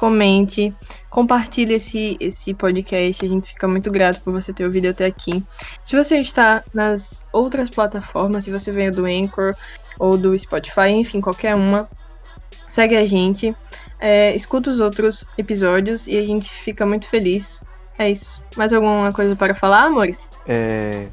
comente, 0.00 0.74
compartilhe 1.10 1.74
esse, 1.74 2.16
esse 2.18 2.54
podcast. 2.54 3.22
A 3.22 3.28
gente 3.28 3.52
fica 3.52 3.68
muito 3.68 3.90
grato 3.90 4.22
por 4.22 4.32
você 4.32 4.50
ter 4.50 4.64
ouvido 4.64 4.88
até 4.88 5.04
aqui. 5.04 5.44
Se 5.84 5.94
você 5.94 6.16
está 6.16 6.64
nas 6.72 7.22
outras 7.30 7.68
plataformas, 7.68 8.44
se 8.44 8.50
você 8.50 8.72
veio 8.72 8.90
do 8.90 9.04
Anchor 9.04 9.54
ou 9.98 10.16
do 10.16 10.36
Spotify, 10.38 10.88
enfim, 10.88 11.20
qualquer 11.20 11.54
uma, 11.54 11.86
segue 12.66 12.96
a 12.96 13.06
gente, 13.06 13.54
é, 13.98 14.34
escuta 14.34 14.70
os 14.70 14.80
outros 14.80 15.26
episódios 15.36 16.06
e 16.06 16.16
a 16.16 16.24
gente 16.24 16.50
fica 16.50 16.86
muito 16.86 17.06
feliz. 17.06 17.62
É 17.98 18.08
isso. 18.08 18.42
Mais 18.56 18.72
alguma 18.72 19.12
coisa 19.12 19.36
para 19.36 19.54
falar, 19.54 19.82
amores? 19.82 20.38
É, 20.48 21.08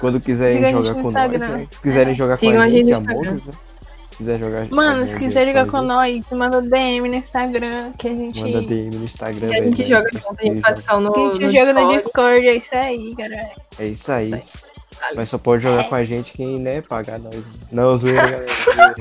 quando 0.00 0.18
quiserem 0.18 0.64
a 0.64 0.68
gente 0.68 0.86
jogar 0.86 1.02
com 1.02 1.10
nós, 1.10 1.32
né? 1.32 1.66
Se 1.70 1.82
quiserem 1.82 2.14
jogar 2.14 2.36
Sigam 2.38 2.54
com 2.54 2.62
a 2.62 2.64
a 2.64 2.70
gente, 2.70 2.86
gente 2.86 3.04
no 3.06 3.10
amores, 3.10 3.44
né? 3.44 3.52
Se 4.20 4.24
quiser 4.24 4.38
jogar 4.38 4.68
Mano, 4.70 5.08
se 5.08 5.16
quiser 5.16 5.46
jogar 5.46 5.66
com 5.66 5.80
nós, 5.80 6.30
manda 6.30 6.60
DM 6.60 7.08
no 7.08 7.14
Instagram 7.14 7.92
que 7.96 8.06
a 8.06 8.10
gente. 8.10 8.42
manda 8.42 8.60
DM 8.60 8.96
no 8.96 9.04
Instagram. 9.04 9.48
E 9.48 9.54
a 9.54 9.64
gente 9.64 9.76
velho, 9.78 9.88
joga 9.88 10.10
mas 10.12 10.22
junto, 10.22 10.40
a 10.40 10.44
gente 10.44 10.60
faz 10.60 10.80
cal 10.82 11.00
no, 11.00 11.12
Que 11.12 11.20
a 11.20 11.24
gente 11.24 11.46
no 11.46 11.52
joga 11.52 11.72
no 11.72 11.92
Discord. 11.92 11.96
Discord, 11.96 12.46
é 12.46 12.54
isso 12.56 12.74
aí, 12.74 13.14
galera. 13.14 13.50
É 13.78 13.86
isso 13.86 14.12
aí. 14.12 14.24
Isso 14.24 14.34
aí. 14.34 15.14
Mas 15.16 15.28
só 15.30 15.38
pode 15.38 15.62
jogar 15.62 15.88
com 15.88 15.94
a 15.94 16.04
gente 16.04 16.34
quem, 16.34 16.58
né, 16.58 16.82
pagar 16.82 17.18
nós. 17.18 17.34
né? 17.34 17.42
Não, 17.72 17.96
zoeira, 17.96 18.20
galera. 18.20 18.46
zoeira. 18.74 18.94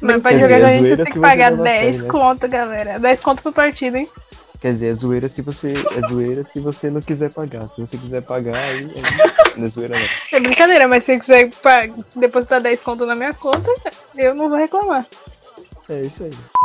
Mas 0.00 0.22
pra 0.22 0.30
Quer 0.30 0.40
jogar 0.40 0.56
dizer, 0.56 0.60
com 0.60 0.66
a 0.66 0.70
é 0.70 0.72
gente 0.72 0.82
zoeira 0.82 1.04
você 1.04 1.04
tem 1.04 1.12
que 1.12 1.20
pagar 1.20 1.50
levar 1.50 1.60
a 1.60 1.64
10 1.64 1.76
sério, 1.84 2.02
né? 2.02 2.08
conto, 2.10 2.48
galera. 2.48 2.98
10 2.98 3.20
conto 3.20 3.42
por 3.42 3.52
partida, 3.52 3.98
hein? 3.98 4.08
Quer 4.62 4.72
dizer, 4.72 4.86
é 4.88 4.94
zoeira 4.94 5.28
se 5.28 5.42
você. 5.42 5.74
É 5.94 6.08
zoeira 6.08 6.42
se 6.42 6.58
você 6.58 6.90
não 6.90 7.02
quiser 7.02 7.30
pagar. 7.30 7.68
Se 7.68 7.80
você 7.80 7.98
quiser 7.98 8.22
pagar, 8.22 8.56
aí. 8.56 8.90
aí 8.94 9.29
não 9.56 9.66
é 9.66 9.68
zoeira 9.68 9.98
não. 9.98 10.06
É 10.32 10.40
brincadeira, 10.40 10.88
mas 10.88 11.04
se 11.04 11.18
você 11.18 11.18
quiser 11.18 11.50
depositar 12.16 12.60
10 12.60 12.80
conto 12.80 13.06
na 13.06 13.14
minha 13.14 13.34
conta, 13.34 13.70
eu 14.16 14.34
não 14.34 14.48
vou 14.48 14.58
reclamar. 14.58 15.06
É 15.88 16.02
isso 16.02 16.24
aí. 16.24 16.59